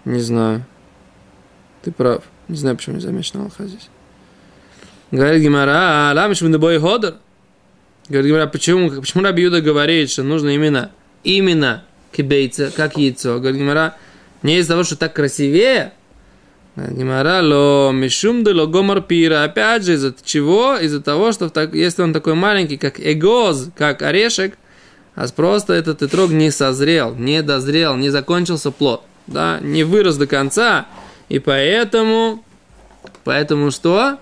Не 0.04 0.20
знаю. 0.20 0.66
Ты 1.84 1.94
прав. 1.94 2.26
Не 2.50 2.58
знаю, 2.58 2.76
почему 2.76 2.96
не 2.96 3.02
замечена 3.02 3.44
Аллаха 3.44 3.66
здесь. 3.66 3.90
Говорит 5.12 5.42
Гимара, 5.42 6.12
лам 6.14 6.34
бой 6.60 6.80
ходор. 6.82 7.16
Говорит 8.10 8.30
Гимара, 8.30 8.48
почему, 8.48 8.90
почему 8.90 9.24
Раби 9.24 9.44
Юда 9.44 9.62
говорит, 9.62 10.10
что 10.10 10.24
нужно 10.24 10.50
именно, 10.50 10.92
именно 11.24 11.86
кибейца, 12.12 12.70
как 12.76 12.98
яйцо. 12.98 13.40
Говорит 13.40 13.62
Гимара, 13.62 13.96
не 14.44 14.58
из-за 14.58 14.74
того, 14.74 14.84
что 14.84 14.98
так 14.98 15.14
красивее. 15.14 15.94
Говорит 16.76 16.98
Гимара, 16.98 17.42
ло 17.42 17.92
мишум 17.94 18.44
де 18.44 18.52
ло 18.52 18.66
гомор 18.66 19.00
пира. 19.00 19.46
Опять 19.46 19.86
же, 19.86 19.94
из-за 19.94 20.14
чего? 20.26 20.76
Из-за 20.76 21.02
того, 21.02 21.32
что 21.32 21.50
так, 21.50 21.74
если 21.74 22.02
он 22.02 22.12
такой 22.12 22.34
маленький, 22.34 22.76
как 22.76 23.00
эгоз, 23.00 23.70
как 23.78 24.02
орешек, 24.02 24.58
а 25.18 25.28
просто 25.30 25.74
этот 25.74 26.04
итрог 26.04 26.30
не 26.30 26.52
созрел, 26.52 27.16
не 27.16 27.42
дозрел, 27.42 27.96
не 27.96 28.12
закончился 28.12 28.70
плод, 28.70 29.02
да, 29.26 29.58
не 29.62 29.84
вырос 29.84 30.16
до 30.16 30.28
конца, 30.28 30.86
и 31.28 31.40
поэтому, 31.40 32.46
поэтому 33.24 33.72
что? 33.72 34.20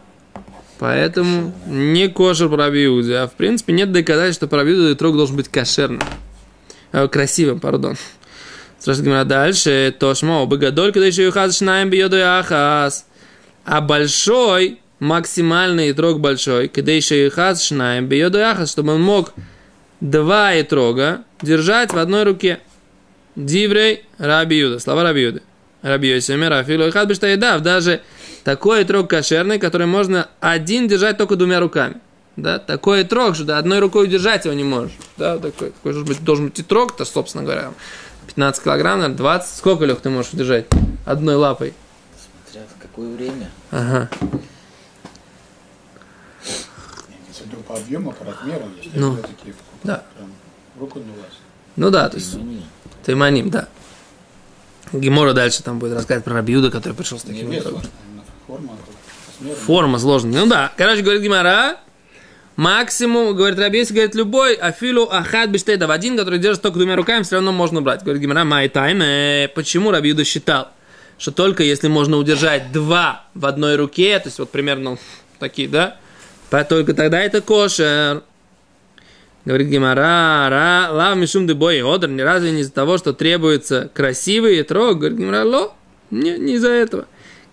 Поэтому 0.79 1.53
не 1.67 2.07
кошер 2.07 2.47
пробьюди, 2.47 3.11
а 3.11 3.27
в 3.27 3.33
принципе 3.33 3.73
нет 3.73 3.91
доказательств, 3.91 4.39
что 4.39 4.47
пробьюди 4.47 4.93
итрог 4.93 5.17
должен 5.17 5.35
быть 5.35 5.49
кошерным, 5.49 5.99
Э, 6.93 7.09
красивым, 7.09 7.59
пардон. 7.59 7.97
Спрашивает 8.79 9.05
Гимара 9.05 9.25
дальше, 9.25 9.93
тошмо, 9.99 10.45
богодоль, 10.45 10.93
когда 10.93 11.07
еще 11.07 11.25
юхаз 11.25 11.57
шнаем 11.57 11.89
бьеду 11.89 12.15
яхас. 12.15 13.05
А 13.65 13.81
большой, 13.81 14.79
максимальный 14.99 15.91
итрог 15.91 16.21
большой, 16.21 16.69
когда 16.69 16.93
еще 16.93 17.25
юхаз 17.25 17.63
шнаем 17.63 18.07
бьеду 18.07 18.37
яхас, 18.37 18.71
чтобы 18.71 18.93
он 18.93 19.01
мог 19.01 19.33
два 20.01 20.59
итрога 20.59 21.23
держать 21.41 21.93
в 21.93 21.97
одной 21.97 22.23
руке. 22.23 22.59
Диврей 23.35 24.05
Раби 24.17 24.57
Юда. 24.57 24.79
Слова 24.79 25.03
Раби 25.03 25.21
Юды. 25.21 25.41
Раби 25.81 26.09
Йосемер, 26.09 26.53
Афилу 26.53 26.87
и 26.87 26.91
Хадбиш 26.91 27.19
Таедав. 27.19 27.61
Даже 27.61 28.01
такой 28.43 28.83
итрог 28.83 29.09
кошерный, 29.09 29.59
который 29.59 29.87
можно 29.87 30.29
один 30.39 30.87
держать 30.87 31.17
только 31.17 31.35
двумя 31.35 31.59
руками. 31.59 31.97
Да, 32.37 32.59
такой 32.59 33.03
итрог, 33.03 33.35
что 33.35 33.45
да, 33.45 33.57
одной 33.57 33.79
рукой 33.79 34.05
удержать 34.05 34.45
его 34.45 34.53
не 34.53 34.63
можешь. 34.63 34.91
Да, 35.17 35.37
такой, 35.37 35.71
такой 35.71 35.93
должен 35.93 36.05
быть, 36.05 36.23
должен 36.23 36.45
быть 36.47 36.59
итрог, 36.59 36.95
то, 36.95 37.05
собственно 37.05 37.43
говоря, 37.43 37.71
15 38.27 38.63
килограмм, 38.63 38.99
наверное, 38.99 39.17
20. 39.17 39.57
Сколько, 39.57 39.85
Лех, 39.85 40.01
ты 40.01 40.09
можешь 40.09 40.33
удержать? 40.33 40.65
Одной 41.05 41.35
лапой. 41.35 41.73
Смотря 42.43 42.67
в 42.67 42.81
какое 42.81 43.15
время. 43.15 43.49
Ага. 43.71 44.09
Виду 47.55 47.63
по 47.63 47.75
объему, 47.75 48.11
по 48.11 48.25
размеру, 48.25 48.65
если 48.77 48.97
Ну, 48.97 49.13
ну, 49.13 49.21
такие 49.21 49.53
да. 49.85 50.03
прям 50.17 50.31
руку 50.79 50.99
не 50.99 51.05
влазит. 51.05 51.39
Ну 51.75 51.89
да, 51.89 52.09
то 52.09 52.17
есть. 52.17 52.37
Тайманим, 53.05 53.49
да. 53.49 53.67
Гемора 54.91 55.33
дальше 55.33 55.63
там 55.63 55.79
будет 55.79 55.93
рассказывать 55.93 56.25
про 56.25 56.35
Рабиуда, 56.35 56.71
который 56.71 56.93
пришел 56.93 57.19
с 57.19 57.23
таким 57.23 57.51
именно 57.51 57.81
форма, 58.47 58.73
размер. 59.39 59.55
Форма 59.55 59.99
сложная. 59.99 60.41
Ну 60.41 60.47
да. 60.47 60.71
Короче, 60.77 61.01
говорит 61.01 61.21
Гимара, 61.21 61.77
максимум, 62.55 63.35
говорит 63.35 63.59
Рабиус, 63.59 63.91
говорит, 63.91 64.15
любой 64.15 64.53
афилу 64.55 65.09
ахад 65.11 65.49
биштейда 65.49 65.87
в 65.87 65.91
один, 65.91 66.17
который 66.17 66.39
держит 66.39 66.61
только 66.61 66.77
двумя 66.77 66.95
руками, 66.95 67.23
все 67.23 67.35
равно 67.35 67.51
можно 67.51 67.81
брать. 67.81 68.03
Говорит 68.03 68.21
Гимара, 68.21 68.43
май 68.43 68.69
тайм. 68.69 69.49
Почему 69.53 69.91
Рабиуда 69.91 70.23
считал, 70.23 70.69
что 71.17 71.31
только 71.31 71.63
если 71.63 71.87
можно 71.87 72.17
удержать 72.17 72.71
два 72.71 73.25
в 73.33 73.45
одной 73.45 73.75
руке, 73.75 74.17
то 74.19 74.27
есть 74.27 74.39
вот 74.39 74.51
примерно 74.51 74.97
такие, 75.39 75.67
да, 75.67 75.97
то 76.49 76.63
только 76.63 76.93
тогда 76.93 77.19
это 77.19 77.41
кошер. 77.41 78.23
Говорит 79.45 79.67
Гимара, 79.67 80.49
ра, 80.49 80.89
лав 80.91 81.17
мишум 81.17 81.45
дебой 81.45 81.81
одр, 81.83 82.07
не 82.07 82.23
разве 82.23 82.51
не 82.51 82.61
из-за 82.61 82.73
того, 82.73 82.97
что 82.97 83.13
требуется 83.13 83.91
красивый 83.93 84.61
трог? 84.63 84.97
Говорит 84.97 85.19
Гимара, 85.19 85.43
ло, 85.43 85.73
не, 86.09 86.37
не 86.37 86.53
из-за 86.55 86.71
этого. 86.71 87.05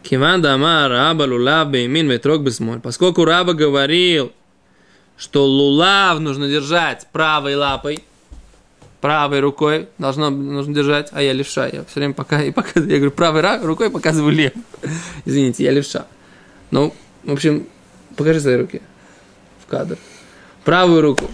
Киван 0.03 0.41
дама 0.43 0.89
раба 0.89 1.25
лулав 1.25 1.69
беймин 1.69 2.11
ветрог 2.11 2.43
бесмоль. 2.43 2.81
Поскольку 2.81 3.25
раба 3.25 3.53
говорил, 3.53 4.33
что 5.17 5.45
лулав 5.47 6.19
нужно 6.19 6.49
держать 6.49 7.07
правой 7.13 7.57
лапой, 7.57 8.03
правой 9.03 9.41
рукой 9.41 9.89
должно, 9.99 10.31
нужно 10.31 10.75
держать, 10.75 11.11
а 11.13 11.23
я 11.23 11.33
левша. 11.35 11.67
Я 11.67 11.85
все 11.85 12.01
время 12.01 12.15
пока, 12.15 12.43
и 12.43 12.51
показываю, 12.53 12.91
я 12.91 12.97
говорю, 12.97 13.13
правой 13.13 13.43
ра- 13.43 13.63
рукой 13.65 13.91
показываю 13.91 14.35
лев. 14.35 14.53
Извините, 15.27 15.65
я 15.65 15.71
левша. 15.73 16.07
Ну, 16.71 16.95
в 17.23 17.33
общем, 17.33 17.67
покажи 18.17 18.41
свои 18.41 18.57
руки 18.57 18.81
в 19.65 19.71
кадр. 19.71 19.99
Правую 20.65 21.03
руку. 21.03 21.31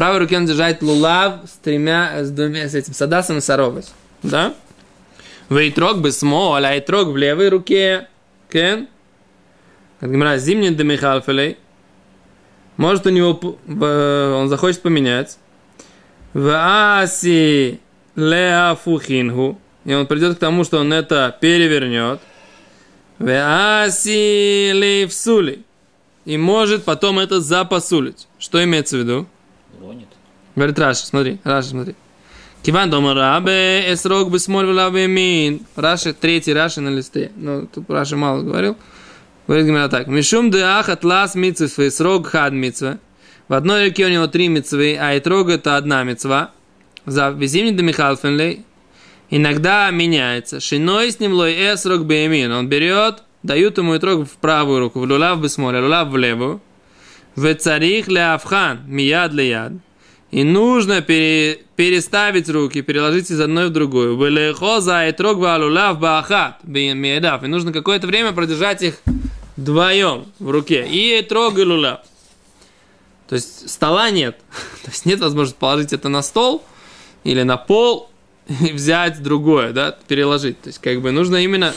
Правой 0.00 0.20
руке 0.20 0.38
он 0.38 0.46
держать 0.46 0.80
лулав 0.80 1.40
с 1.44 1.58
тремя, 1.62 2.24
с 2.24 2.30
двумя, 2.30 2.66
с 2.70 2.74
этим, 2.74 2.94
садасом 2.94 3.36
и 3.36 3.40
саровой. 3.42 3.82
Да? 4.22 4.54
Вейтрог 5.50 5.98
бесмоль, 5.98 6.64
а 6.64 6.78
итрог 6.78 7.08
в 7.08 7.18
левой 7.18 7.50
руке. 7.50 8.08
Кен? 8.50 8.88
Как 10.00 10.10
говорят, 10.10 10.40
зимний 10.40 10.70
демихалфелей. 10.70 11.58
Может 12.78 13.04
у 13.04 13.10
него, 13.10 13.38
в- 13.66 14.36
он 14.40 14.48
захочет 14.48 14.80
поменять. 14.80 15.36
В 16.32 16.48
аси 17.02 17.78
леафухингу. 18.16 19.60
И 19.84 19.92
он 19.92 20.06
придет 20.06 20.36
к 20.36 20.38
тому, 20.38 20.64
что 20.64 20.78
он 20.78 20.94
это 20.94 21.36
перевернет. 21.42 22.20
В 23.18 23.82
аси 23.84 24.72
лейфсули. 24.72 25.62
И 26.24 26.38
может 26.38 26.84
потом 26.86 27.18
это 27.18 27.42
запасулить. 27.42 28.28
Что 28.38 28.64
имеется 28.64 28.96
в 28.96 29.00
виду? 29.00 29.26
Ронит. 29.80 30.08
Говорит 30.56 30.78
Раша, 30.78 31.06
смотри, 31.06 31.38
Раша, 31.42 31.70
смотри. 31.70 31.94
Киван 32.62 32.90
дома 32.90 33.14
рабе, 33.14 33.90
эсрог 33.92 34.30
бы 34.30 34.38
смоль 34.38 34.66
лабе 34.66 35.06
мин. 35.06 35.62
Раша, 35.74 36.12
третий 36.12 36.52
Раша 36.52 36.82
на 36.82 36.90
листе. 36.90 37.32
Ну, 37.36 37.66
тут 37.66 37.88
Раша 37.88 38.16
мало 38.16 38.42
говорил. 38.42 38.76
Говорит 39.46 39.66
Гимара 39.66 39.88
так. 39.88 40.06
Мишум 40.06 40.50
де 40.50 40.60
ахат 40.60 41.02
лас 41.02 41.34
митцвы, 41.34 41.88
эсрог 41.88 42.26
хад 42.26 42.52
митцвы. 42.52 42.98
В 43.48 43.54
одной 43.54 43.88
руке 43.88 44.04
у 44.04 44.10
него 44.10 44.26
три 44.26 44.48
митцвы, 44.48 44.98
а 45.00 45.16
этрог 45.16 45.48
это 45.48 45.78
одна 45.78 46.04
митцва. 46.04 46.50
За 47.06 47.30
везимни 47.30 47.70
де 47.70 47.82
Михалфенлей. 47.82 48.66
Иногда 49.30 49.90
меняется. 49.90 50.60
Шиной 50.60 51.10
с 51.10 51.20
ним 51.20 51.32
лой 51.32 51.54
эсрог 51.54 52.02
бемин. 52.02 52.52
Он 52.52 52.68
берет, 52.68 53.22
дают 53.42 53.78
ему 53.78 53.96
этрог 53.96 54.28
в 54.28 54.36
правую 54.36 54.80
руку, 54.80 55.00
в 55.00 55.04
лулав 55.04 55.40
бы 55.40 55.48
смоль, 55.48 55.76
а 55.76 56.04
в 56.04 56.16
левую. 56.18 56.60
В 57.36 57.54
царих 57.54 58.08
ляавхан, 58.08 58.80
мияд 58.86 59.32
яд. 59.34 59.72
И 60.30 60.44
нужно 60.44 61.00
пере- 61.00 61.62
переставить 61.74 62.48
руки, 62.48 62.82
переложить 62.82 63.30
из 63.30 63.40
одной 63.40 63.66
в 63.66 63.70
другую. 63.70 64.16
Белехоза 64.16 65.08
и 65.08 65.12
трог 65.12 65.38
валулав 65.38 65.98
баахат. 65.98 66.60
И 66.64 66.92
нужно 66.94 67.72
какое-то 67.72 68.06
время 68.06 68.32
продержать 68.32 68.82
их 68.82 69.00
вдвоем 69.56 70.26
в 70.38 70.50
руке. 70.50 70.86
И 70.88 71.20
трог 71.22 71.58
и 71.58 71.64
лулав. 71.64 72.00
То 73.28 73.36
есть 73.36 73.70
стола 73.70 74.10
нет. 74.10 74.38
То 74.84 74.90
есть 74.90 75.06
нет 75.06 75.20
возможности 75.20 75.58
положить 75.58 75.92
это 75.92 76.08
на 76.08 76.22
стол 76.22 76.64
или 77.24 77.42
на 77.42 77.56
пол 77.56 78.10
и 78.48 78.72
взять 78.72 79.22
другое, 79.22 79.72
да, 79.72 79.96
переложить. 80.08 80.60
То 80.60 80.68
есть 80.68 80.80
как 80.80 81.00
бы 81.00 81.10
нужно 81.12 81.36
именно, 81.36 81.74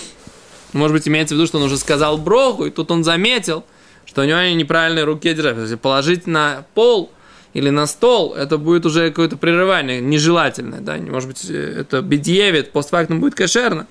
может 0.74 0.96
быть, 0.96 1.08
имеется 1.08 1.36
в 1.36 1.38
виду, 1.38 1.48
что 1.48 1.58
он 1.58 1.66
уже 1.66 1.78
сказал 1.78 2.18
броху, 2.18 2.66
и 2.66 2.72
тут 2.72 2.92
он 2.92 3.04
заметил, 3.04 3.64
что 4.06 4.22
у 4.22 4.26
него 4.26 4.38
они 4.38 4.56
неправильной 4.56 5.04
руке 5.04 5.34
держать. 5.34 5.58
Если 5.58 5.76
положить 5.76 6.28
на 6.28 6.66
пол 6.74 7.12
или 7.54 7.70
на 7.70 7.88
стол, 7.88 8.34
это 8.34 8.58
будет 8.58 8.86
уже 8.86 9.10
какое-то 9.10 9.38
прерывание 9.38 10.02
нежелательное, 10.02 10.82
да, 10.82 10.98
может 10.98 11.30
быть, 11.30 11.46
э, 11.50 11.82
это 11.82 12.02
бедьевит, 12.02 12.72
постфактум 12.72 13.20
будет 13.20 13.36
кошерно. 13.36 13.88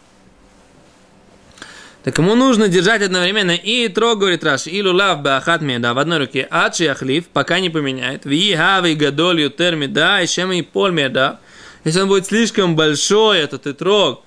Так 2.02 2.18
ему 2.18 2.34
нужно 2.34 2.66
держать 2.66 3.00
одновременно 3.00 3.52
и 3.52 3.86
трог, 3.86 4.18
говорит 4.18 4.42
Раш, 4.42 4.66
и 4.66 4.82
лулав 4.82 5.22
бахат 5.22 5.62
меда 5.62 5.94
в 5.94 5.98
одной 5.98 6.18
руке, 6.18 6.48
ачи 6.50 6.84
ахлив, 6.86 7.28
пока 7.28 7.60
не 7.60 7.70
поменяет, 7.70 8.24
ви 8.24 8.56
хави 8.56 8.94
гадоль 8.96 9.42
ютер 9.42 9.76
меда, 9.76 10.20
и 10.20 10.26
шема 10.26 10.56
и 10.56 10.62
пол 10.62 10.90
меда. 10.90 11.38
Если 11.84 12.00
он 12.00 12.08
будет 12.08 12.26
слишком 12.26 12.74
большой, 12.74 13.38
этот 13.38 13.68
и 13.68 13.72
трог, 13.72 14.24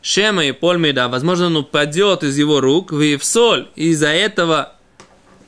шема 0.00 0.46
и 0.46 0.52
пол 0.52 0.78
меда, 0.78 1.08
возможно, 1.08 1.46
он 1.46 1.56
упадет 1.58 2.22
из 2.22 2.38
его 2.38 2.62
рук, 2.62 2.92
ви 2.92 3.18
в 3.18 3.24
соль, 3.24 3.68
и 3.76 3.88
из-за 3.88 4.08
этого 4.08 4.77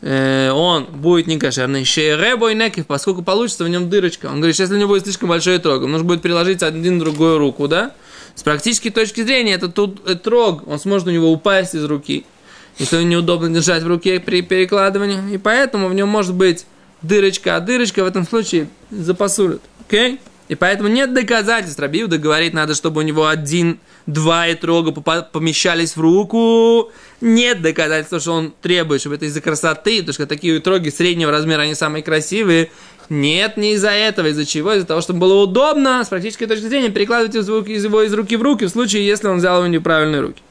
он 0.03 0.85
будет 0.85 1.27
некошерный. 1.27 1.85
Шейребой 1.85 2.55
некив, 2.55 2.87
поскольку 2.87 3.23
получится 3.23 3.65
в 3.65 3.69
нем 3.69 3.91
дырочка. 3.91 4.27
Он 4.27 4.37
говорит, 4.37 4.59
если 4.59 4.75
у 4.75 4.79
него 4.79 4.89
будет 4.89 5.05
слишком 5.05 5.29
большой 5.29 5.59
трог, 5.59 5.83
нужно 5.83 6.05
будет 6.05 6.23
приложить 6.23 6.63
один 6.63 6.99
другую 6.99 7.39
руку, 7.39 7.69
да? 7.69 7.93
С 8.35 8.43
практической 8.43 8.91
точки 8.91 9.23
зрения, 9.23 9.55
это 9.55 9.69
тут 9.69 10.09
э, 10.09 10.15
трог, 10.15 10.67
он 10.67 10.79
сможет 10.79 11.09
у 11.09 11.11
него 11.11 11.31
упасть 11.31 11.75
из 11.75 11.85
руки. 11.85 12.25
Если 12.79 13.03
неудобно 13.03 13.51
держать 13.51 13.83
в 13.83 13.87
руке 13.87 14.21
при 14.21 14.41
перекладывании. 14.41 15.35
И 15.35 15.39
поэтому 15.39 15.89
в 15.89 15.95
нем 15.95 16.09
может 16.09 16.35
быть 16.35 16.65
дырочка, 17.03 17.57
а 17.57 17.61
дырочка 17.61 18.03
в 18.03 18.07
этом 18.07 18.27
случае 18.27 18.69
запасулит. 18.91 19.61
Окей? 19.87 20.19
И 20.51 20.57
поэтому 20.57 20.89
нет 20.89 21.15
доказательств. 21.15 21.79
Рабиуда 21.79 22.19
говорит, 22.19 22.55
надо, 22.55 22.75
чтобы 22.75 23.03
у 23.03 23.05
него 23.05 23.29
один, 23.29 23.79
два 24.07 24.49
и 24.49 24.57
трога 24.57 24.91
помещались 24.91 25.95
в 25.95 26.01
руку. 26.01 26.91
Нет 27.21 27.63
доказательств, 27.63 28.21
что 28.21 28.33
он 28.33 28.53
требует, 28.61 29.01
чтобы 29.01 29.15
это 29.15 29.27
из-за 29.27 29.41
красоты, 29.41 29.99
потому 29.99 30.13
что 30.13 30.27
такие 30.27 30.59
троги 30.59 30.89
среднего 30.89 31.31
размера, 31.31 31.63
они 31.63 31.77
самые 31.77 32.03
красивые. 32.03 32.73
Нет, 33.09 33.59
не 33.59 33.75
из-за 33.75 33.91
этого. 33.91 34.27
Из-за 34.27 34.45
чего? 34.45 34.73
Из-за 34.73 34.89
того, 34.89 35.01
чтобы 35.01 35.21
было 35.21 35.41
удобно, 35.41 36.03
с 36.03 36.09
практической 36.09 36.47
точки 36.47 36.65
зрения, 36.65 36.89
перекладывать 36.89 37.33
его 37.37 38.03
из 38.03 38.13
руки 38.13 38.35
в 38.35 38.43
руки, 38.43 38.65
в 38.65 38.71
случае, 38.71 39.07
если 39.07 39.29
он 39.29 39.39
взял 39.39 39.59
его 39.59 39.69
неправильные 39.69 40.21
руки. 40.21 40.43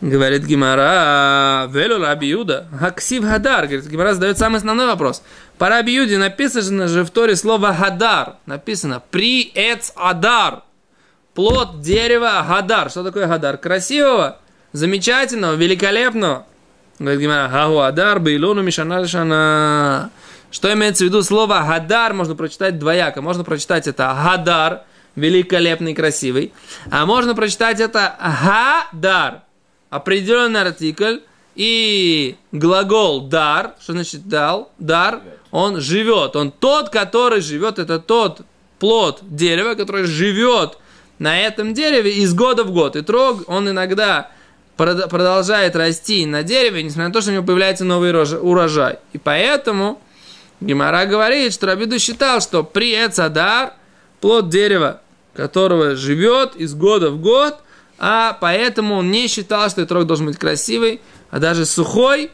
Говорит 0.00 0.44
Гимара, 0.44 1.66
велю 1.72 1.98
Раби 1.98 2.28
Юда, 2.28 2.68
Хадар. 2.78 3.66
Говорит, 3.66 3.86
Гимара 3.86 4.12
задает 4.12 4.38
самый 4.38 4.58
основной 4.58 4.86
вопрос. 4.86 5.22
По 5.58 5.68
Раби 5.68 6.16
написано 6.16 6.88
же 6.88 7.04
в 7.04 7.10
Торе 7.10 7.36
слово 7.36 7.72
Хадар. 7.72 8.36
Написано 8.46 9.02
при 9.10 9.52
эц 9.54 9.92
Адар. 9.94 10.62
Плод 11.34 11.80
дерева 11.80 12.44
Хадар. 12.46 12.90
Что 12.90 13.04
такое 13.04 13.28
Хадар? 13.28 13.56
Красивого, 13.56 14.38
замечательного, 14.72 15.54
великолепного. 15.54 16.46
Говорит 16.98 17.20
Гимара, 17.20 17.48
Хагу 17.48 17.80
Адар, 17.80 18.20
Бейлону 18.20 18.62
Мишана 18.62 19.00
Лишана. 19.00 20.10
Что 20.50 20.72
имеется 20.72 21.04
в 21.04 21.08
виду 21.08 21.22
слово 21.22 21.62
Хадар, 21.62 22.14
можно 22.14 22.34
прочитать 22.36 22.78
двояко. 22.78 23.22
Можно 23.22 23.42
прочитать 23.42 23.88
это 23.88 24.14
Хадар, 24.14 24.82
великолепный, 25.16 25.94
красивый. 25.94 26.52
А 26.90 27.06
можно 27.06 27.34
прочитать 27.34 27.80
это 27.80 28.16
Хадар, 28.18 29.42
определенный 29.90 30.60
артикль, 30.60 31.18
и 31.54 32.36
глагол 32.52 33.22
дар, 33.28 33.74
что 33.80 33.92
значит 33.92 34.28
дал, 34.28 34.72
дар, 34.78 35.20
он 35.54 35.80
живет. 35.80 36.34
Он 36.34 36.50
тот, 36.50 36.88
который 36.88 37.40
живет, 37.40 37.78
это 37.78 38.00
тот 38.00 38.40
плод 38.80 39.20
дерева, 39.22 39.76
который 39.76 40.02
живет 40.02 40.78
на 41.20 41.40
этом 41.40 41.74
дереве 41.74 42.10
из 42.14 42.34
года 42.34 42.64
в 42.64 42.72
год. 42.72 42.96
И 42.96 43.02
трог, 43.02 43.44
он 43.46 43.70
иногда 43.70 44.32
прод- 44.76 45.08
продолжает 45.08 45.76
расти 45.76 46.26
на 46.26 46.42
дереве, 46.42 46.82
несмотря 46.82 47.06
на 47.06 47.14
то, 47.14 47.20
что 47.20 47.30
у 47.30 47.34
него 47.34 47.44
появляется 47.44 47.84
новый 47.84 48.10
рож- 48.10 48.32
урожай. 48.32 48.98
И 49.12 49.18
поэтому 49.18 50.02
Гимара 50.60 51.06
говорит, 51.06 51.52
что 51.52 51.66
Рабиду 51.66 52.00
считал, 52.00 52.40
что 52.40 52.64
при 52.64 52.92
Эцадар 52.92 53.74
плод 54.20 54.48
дерева, 54.48 55.02
которого 55.34 55.94
живет 55.94 56.56
из 56.56 56.74
года 56.74 57.10
в 57.10 57.20
год, 57.20 57.58
а 57.96 58.36
поэтому 58.40 58.96
он 58.96 59.12
не 59.12 59.28
считал, 59.28 59.70
что 59.70 59.82
этот 59.82 59.92
рог 59.92 60.06
должен 60.06 60.26
быть 60.26 60.36
красивый, 60.36 61.00
а 61.30 61.38
даже 61.38 61.64
сухой 61.64 62.32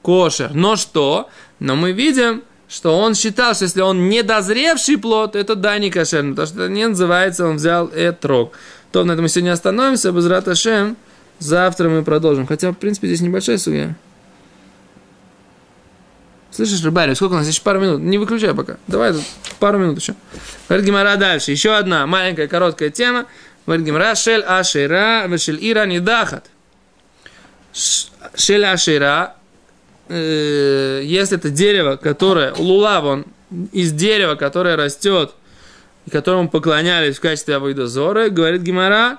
кошер. 0.00 0.52
Но 0.54 0.76
что? 0.76 1.28
Но 1.58 1.76
мы 1.76 1.92
видим, 1.92 2.42
что 2.72 2.98
он 2.98 3.14
считал, 3.14 3.54
что 3.54 3.64
если 3.64 3.82
он 3.82 4.08
недозревший 4.08 4.96
плод, 4.96 5.36
это 5.36 5.56
да, 5.56 5.76
не 5.76 5.90
кошерно, 5.90 6.30
потому 6.30 6.46
что 6.46 6.62
это 6.64 6.72
не 6.72 6.88
называется, 6.88 7.46
он 7.46 7.56
взял 7.56 7.88
этот 7.88 8.24
рог. 8.24 8.52
То 8.92 9.04
на 9.04 9.12
этом 9.12 9.24
мы 9.24 9.28
сегодня 9.28 9.52
остановимся, 9.52 10.10
без 10.10 10.26
Раташем, 10.26 10.96
завтра 11.38 11.90
мы 11.90 12.02
продолжим. 12.02 12.46
Хотя, 12.46 12.70
в 12.70 12.74
принципе, 12.74 13.08
здесь 13.08 13.20
небольшая 13.20 13.58
судья. 13.58 13.94
Слышишь, 16.50 16.82
Рыбарь, 16.82 17.14
сколько 17.14 17.34
у 17.34 17.36
нас 17.36 17.46
еще 17.46 17.60
пару 17.60 17.78
минут? 17.80 18.00
Не 18.00 18.16
выключай 18.16 18.54
пока. 18.54 18.78
Давай 18.86 19.12
тут 19.12 19.22
пару 19.58 19.78
минут 19.78 19.98
еще. 20.00 20.14
Говорит 20.68 20.86
Гимара 20.86 21.16
дальше. 21.16 21.50
Еще 21.50 21.74
одна 21.74 22.06
маленькая 22.06 22.48
короткая 22.48 22.88
тема. 22.88 23.26
Говорит 23.66 23.84
Гимара, 23.84 24.14
шель 24.14 24.42
ашира, 24.42 25.26
вешель 25.26 25.58
ира 25.60 25.84
не 25.84 26.00
дахат. 26.00 26.46
Ш- 27.74 28.08
Шель 28.34 28.64
ашира, 28.64 29.34
э, 30.12 31.02
если 31.04 31.38
это 31.38 31.50
дерево, 31.50 31.96
которое, 31.96 32.54
лулав, 32.54 33.04
он 33.04 33.24
из 33.72 33.92
дерева, 33.92 34.34
которое 34.34 34.76
растет, 34.76 35.32
и 36.06 36.10
которому 36.10 36.48
поклонялись 36.48 37.16
в 37.16 37.20
качестве 37.20 37.56
авойдозора, 37.56 38.28
говорит 38.28 38.62
Гимара, 38.62 39.18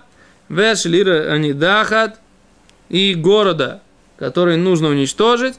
вешель 0.50 1.02
ира 1.02 1.32
они 1.34 1.54
дахат, 1.54 2.20
и 2.90 3.16
города, 3.16 3.82
который 4.18 4.58
нужно 4.58 4.90
уничтожить, 4.90 5.56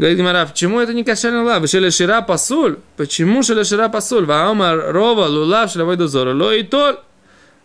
Говорит 0.00 0.16
Гимара, 0.16 0.46
почему 0.46 0.80
это 0.80 0.94
не 0.94 1.04
кошерный 1.04 1.42
лав? 1.42 1.68
Шеля 1.68 1.90
шира 1.90 2.22
пасуль. 2.22 2.78
Почему 2.96 3.42
шеля 3.42 3.64
шира 3.64 3.90
пасуль? 3.90 4.24
Ваомар 4.24 4.92
рова 4.94 5.26
лулав 5.26 5.70
шеля 5.70 5.82
авойдозора. 5.82 6.34
Ло 6.34 6.54
и 6.54 6.62
толь. 6.62 6.96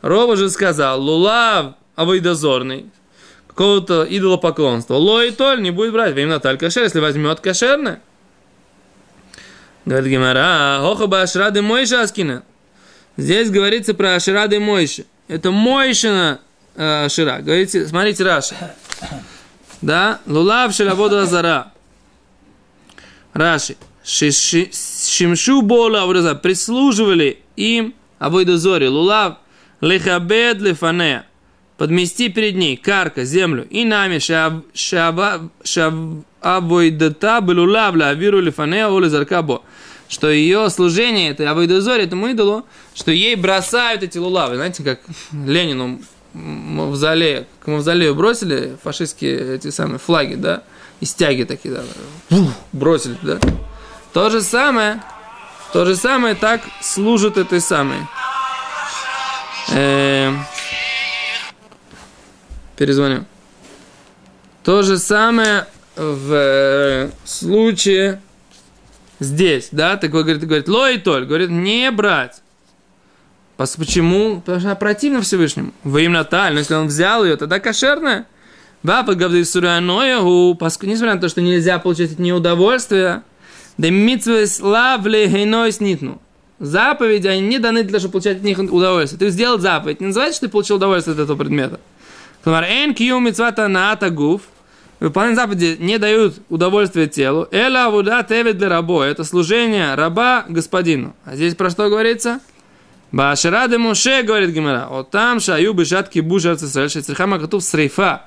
Рова 0.02 0.36
же 0.36 0.50
сказал, 0.50 1.02
лулав 1.02 1.76
авойдозорный. 1.96 2.92
Какого-то 3.56 4.06
идолопоклонства. 4.10 4.96
Ло 4.96 5.24
и 5.24 5.32
толь 5.32 5.62
не 5.62 5.72
будет 5.72 5.94
брать. 5.94 6.14
Время 6.14 6.40
таль 6.40 6.58
кошер, 6.58 6.84
если 6.84 7.00
возьмет 7.00 7.40
кошерное. 7.40 8.02
Говорит 9.86 10.12
Гимара, 10.12 10.80
хоха 10.82 11.08
ба 11.08 11.22
ашрады 11.22 11.62
мойша 11.62 12.02
аскина. 12.02 12.44
Здесь 13.16 13.50
говорится 13.50 13.94
про 13.94 14.16
ашрады 14.16 14.60
мойши. 14.60 15.06
Это 15.30 15.52
мойшина 15.52 16.42
э, 16.76 17.06
ашира. 17.06 17.40
Говорите, 17.40 17.88
смотрите, 17.88 18.26
Раша. 18.26 18.76
Да, 19.82 20.20
лулав 20.26 20.74
шелаводу 20.74 21.20
азара. 21.20 21.72
Раши. 23.34 23.78
Шимшу 24.04 25.62
бола 25.62 26.04
авроза. 26.04 26.36
Прислуживали 26.36 27.40
им 27.56 27.96
авойдозори. 28.20 28.88
Лулав 28.88 29.38
лехабед 29.80 30.58
лефанея. 30.58 31.26
Подмести 31.78 32.30
перед 32.30 32.56
ней 32.56 32.78
карка, 32.78 33.26
землю. 33.26 33.68
И 33.70 33.84
нами 33.84 34.20
шавойдата 35.64 37.42
белулав 37.42 37.96
лавиру 37.96 38.40
лефанея 38.40 38.88
оле 38.88 39.10
заркабо. 39.10 39.62
Что 40.08 40.30
ее 40.30 40.70
служение, 40.70 41.32
это 41.32 41.50
авойдозори, 41.50 42.04
этому 42.04 42.28
идолу, 42.28 42.64
что 42.94 43.12
ей 43.12 43.36
бросают 43.36 44.04
эти 44.04 44.20
лулавы. 44.20 44.56
Знаете, 44.56 44.84
как 44.84 45.00
Ленину 45.32 46.00
мавзолея, 46.36 47.48
к 47.60 47.68
мавзолею 47.68 48.14
бросили 48.16 48.78
фашистские 48.84 49.56
эти 49.56 49.70
самые 49.72 50.00
флаги, 50.00 50.36
да, 50.36 50.64
и 51.00 51.06
стяги 51.06 51.44
такие, 51.44 51.76
да, 51.76 52.38
бросили, 52.72 53.18
да. 53.22 53.40
То 54.14 54.30
же 54.30 54.42
самое, 54.42 55.02
то 55.74 55.86
же 55.86 55.96
самое 55.96 56.36
так 56.36 56.62
служит 56.82 57.38
этой 57.38 57.62
самой. 57.62 58.00
Эм, 59.72 60.40
перезвоню. 62.78 63.26
То 64.64 64.82
же 64.82 64.98
самое 64.98 65.68
в 65.96 66.34
э, 66.34 67.10
случае 67.24 68.22
здесь, 69.20 69.70
да, 69.72 69.98
так 69.98 70.12
говорит, 70.12 70.46
говорит, 70.46 70.68
лой 70.68 70.98
толь, 70.98 71.26
говорит, 71.26 71.50
не 71.50 71.92
брать. 71.92 72.42
Почему? 73.58 74.42
Потому 74.42 74.60
что 74.60 74.70
она 74.70 74.76
противна 74.76 75.22
Всевышнему. 75.22 75.72
Вы 75.84 76.06
им 76.06 76.12
наталь, 76.12 76.54
но 76.54 76.60
если 76.60 76.74
он 76.74 76.88
взял 76.88 77.24
ее, 77.24 77.38
тогда 77.38 77.60
кошерная. 77.60 78.28
Вапа 78.84 79.16
говорит, 79.16 79.48
сураноягу, 79.48 80.56
поскольку, 80.56 80.92
несмотря 80.92 81.16
на 81.16 81.22
то, 81.22 81.30
что 81.30 81.42
нельзя 81.42 81.80
получать 81.80 82.12
от 82.12 82.20
нее 82.20 82.36
удовольствие, 82.36 83.24
да 83.78 83.90
митцвы 83.90 84.46
славли 84.46 85.26
гейной 85.28 85.72
снитну. 85.72 86.22
Заповеди, 86.60 87.28
они 87.28 87.42
не 87.42 87.60
даны 87.60 87.84
для 87.84 87.92
того, 87.92 88.00
чтобы 88.00 88.12
получать 88.14 88.38
от 88.38 88.44
них 88.44 88.60
удовольствие. 88.60 89.20
Ты 89.20 89.30
сделал 89.30 89.60
заповедь, 89.60 90.02
не 90.02 90.08
называется, 90.08 90.38
что 90.38 90.48
ты 90.48 90.52
получил 90.52 90.76
удовольствие 90.76 91.14
от 91.14 91.20
этого 91.20 91.38
предмета. 91.38 91.80
Эн 92.46 92.94
кью 92.94 93.20
митцвата 93.20 93.68
наата 93.68 94.10
гуф, 94.10 94.44
выполнение 95.00 95.36
заповеди 95.36 95.78
не 95.80 95.98
дают 95.98 96.36
удовольствия 96.50 97.08
телу. 97.08 97.48
Эла 97.52 97.86
авуда 97.86 98.24
тевет 98.28 98.58
для 98.58 98.70
рабо. 98.70 99.04
Это 99.04 99.24
служение 99.24 99.96
раба 99.96 100.46
господину. 100.48 101.16
А 101.26 101.36
здесь 101.36 101.56
про 101.56 101.70
что 101.70 101.90
говорится? 101.90 102.40
Башарады 103.12 103.78
Муше, 103.78 104.24
говорит 104.24 104.50
Гимара, 104.50 104.88
вот 104.90 105.10
там 105.10 105.40
шаю 105.40 105.74
бежат 105.74 106.10
кибуш 106.10 106.46
арцисраэль, 106.46 106.90
шецрихама 106.90 107.40
катув 107.40 107.64
срейфа. 107.64 108.24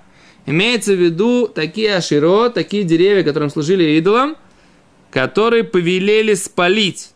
Имеется 0.46 0.94
в 0.94 0.96
виду 0.96 1.46
такие 1.46 1.96
аширо, 1.96 2.48
такие 2.48 2.84
деревья, 2.84 3.22
которым 3.22 3.50
служили 3.50 3.98
идолам, 3.98 4.36
которые 5.10 5.64
повелели 5.64 6.32
спалить. 6.34 7.10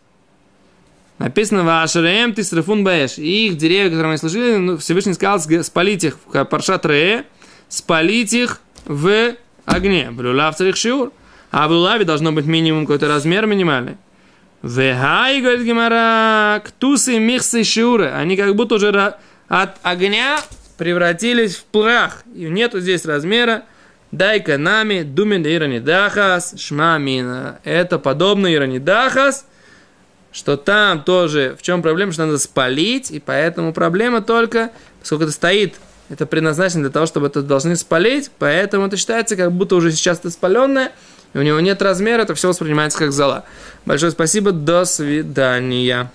Написано 1.22 1.62
«Вашареем 1.62 2.34
ты 2.34 2.42
срефун 2.42 2.82
баэш». 2.82 3.16
И 3.18 3.46
их 3.46 3.56
деревья, 3.56 3.90
которым 3.90 4.10
они 4.10 4.18
служили, 4.18 4.56
ну, 4.56 4.76
Всевышний 4.76 5.14
сказал 5.14 5.38
спалить 5.62 6.02
их 6.02 6.18
в 6.26 6.44
паршат 6.46 6.84
Ре, 6.84 7.26
спалить 7.68 8.32
их 8.32 8.60
в 8.86 9.36
огне. 9.64 10.10
Блюлав 10.10 10.56
царих 10.56 10.74
шиур. 10.74 11.12
А 11.52 11.68
в 11.68 11.70
лулаве 11.70 12.04
должно 12.04 12.32
быть 12.32 12.46
минимум 12.46 12.86
какой-то 12.86 13.06
размер 13.06 13.46
минимальный. 13.46 13.98
Вехай, 14.64 15.40
говорит 15.40 15.64
Гимара, 15.64 16.60
ктусы, 16.64 17.20
михсы, 17.20 17.62
шиуры. 17.62 18.08
Они 18.08 18.36
как 18.36 18.56
будто 18.56 18.74
уже 18.74 19.14
от 19.46 19.76
огня 19.84 20.40
превратились 20.76 21.54
в 21.54 21.62
прах. 21.66 22.24
И 22.34 22.46
нету 22.46 22.80
здесь 22.80 23.04
размера. 23.04 23.62
Дай-ка 24.10 24.58
нами, 24.58 25.02
думен 25.02 25.46
иранидахас, 25.46 26.54
шмамина. 26.58 27.60
Это 27.62 28.00
подобно 28.00 28.52
иранидахас, 28.52 29.46
что 30.32 30.56
там 30.56 31.02
тоже, 31.02 31.56
в 31.58 31.62
чем 31.62 31.82
проблема, 31.82 32.12
что 32.12 32.24
надо 32.24 32.38
спалить, 32.38 33.10
и 33.10 33.20
поэтому 33.20 33.72
проблема 33.72 34.22
только, 34.22 34.70
поскольку 35.00 35.24
это 35.24 35.32
стоит, 35.32 35.74
это 36.08 36.26
предназначено 36.26 36.82
для 36.82 36.90
того, 36.90 37.06
чтобы 37.06 37.26
это 37.28 37.42
должны 37.42 37.76
спалить, 37.76 38.30
поэтому 38.38 38.86
это 38.86 38.96
считается, 38.96 39.36
как 39.36 39.52
будто 39.52 39.76
уже 39.76 39.92
сейчас 39.92 40.18
это 40.18 40.30
спаленное, 40.30 40.92
и 41.34 41.38
у 41.38 41.42
него 41.42 41.60
нет 41.60 41.80
размера, 41.80 42.22
это 42.22 42.34
все 42.34 42.48
воспринимается 42.48 42.98
как 42.98 43.12
зала. 43.12 43.44
Большое 43.86 44.12
спасибо, 44.12 44.52
до 44.52 44.84
свидания. 44.84 46.10